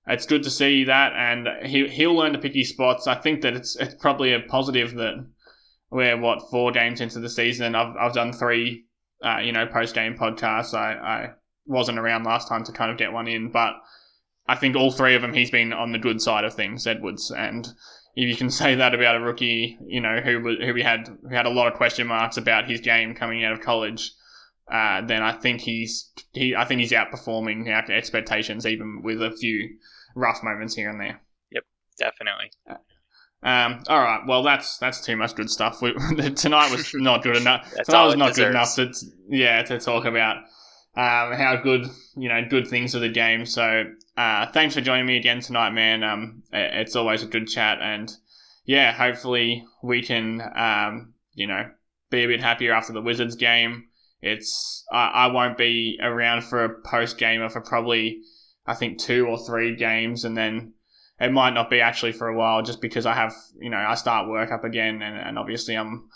[0.06, 1.12] it's good to see that.
[1.14, 3.06] And he he'll learn to pick his spots.
[3.06, 5.26] I think that it's it's probably a positive that
[5.90, 7.74] we're what four games into the season.
[7.74, 8.86] I've I've done three
[9.22, 10.74] uh, you know post game podcasts.
[10.74, 11.30] I I
[11.66, 13.74] wasn't around last time to kind of get one in, but
[14.46, 17.30] I think all three of them he's been on the good side of things, Edwards,
[17.30, 17.68] and
[18.16, 21.34] if you can say that about a rookie, you know who who we had who
[21.34, 24.12] had a lot of question marks about his game coming out of college
[24.70, 29.30] uh, then I think he's he I think he's outperforming our expectations, even with a
[29.30, 29.76] few
[30.14, 31.20] rough moments here and there.
[31.50, 31.64] Yep,
[31.98, 32.50] definitely.
[33.42, 35.80] Um, all right, well that's that's too much good stuff.
[35.80, 35.92] We,
[36.34, 37.72] tonight was not good enough.
[37.84, 38.92] tonight was not good enough to
[39.28, 40.38] yeah to talk about
[40.96, 43.46] um, how good you know good things of the game.
[43.46, 43.84] So
[44.16, 46.02] uh, thanks for joining me again tonight, man.
[46.02, 48.12] Um, it's always a good chat, and
[48.64, 51.70] yeah, hopefully we can um, you know
[52.10, 53.87] be a bit happier after the Wizards game.
[54.20, 58.20] It's I, I won't be around for a post gamer for probably
[58.66, 60.74] I think two or three games, and then
[61.20, 63.94] it might not be actually for a while, just because I have you know I
[63.94, 66.08] start work up again, and, and obviously I'm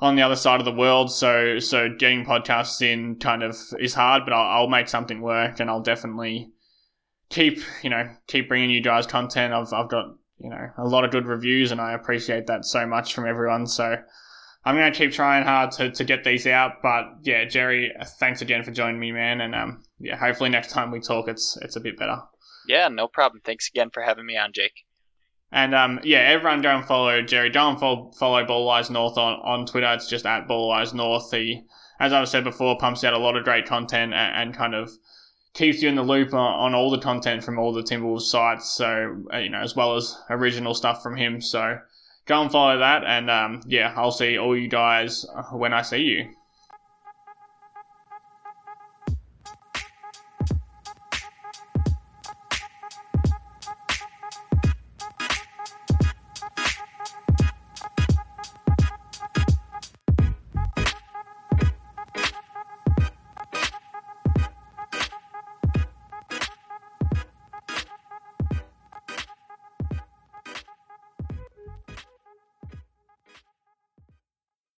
[0.00, 3.94] on the other side of the world, so so getting podcasts in kind of is
[3.94, 6.52] hard, but I'll, I'll make something work, and I'll definitely
[7.28, 9.54] keep you know keep bringing you guys content.
[9.54, 10.06] I've I've got
[10.38, 13.66] you know a lot of good reviews, and I appreciate that so much from everyone.
[13.66, 13.96] So
[14.66, 16.82] I'm going to keep trying hard to, to get these out.
[16.82, 19.40] But yeah, Jerry, thanks again for joining me, man.
[19.40, 22.18] And um, yeah, hopefully next time we talk, it's it's a bit better.
[22.66, 23.40] Yeah, no problem.
[23.44, 24.84] Thanks again for having me on, Jake.
[25.52, 27.48] And um, yeah, everyone go and follow Jerry.
[27.50, 29.92] Go and follow, follow Ball Eyes North on, on Twitter.
[29.94, 31.30] It's just at Ball Eyes North.
[31.30, 31.62] He,
[32.00, 34.90] as I've said before, pumps out a lot of great content and, and kind of
[35.54, 38.72] keeps you in the loop on, on, all the content from all the Timberwolves sites.
[38.72, 41.40] So, uh, you know, as well as original stuff from him.
[41.40, 41.78] So,
[42.26, 43.04] go and follow that.
[43.04, 46.28] And um, yeah, I'll see all you guys when I see you.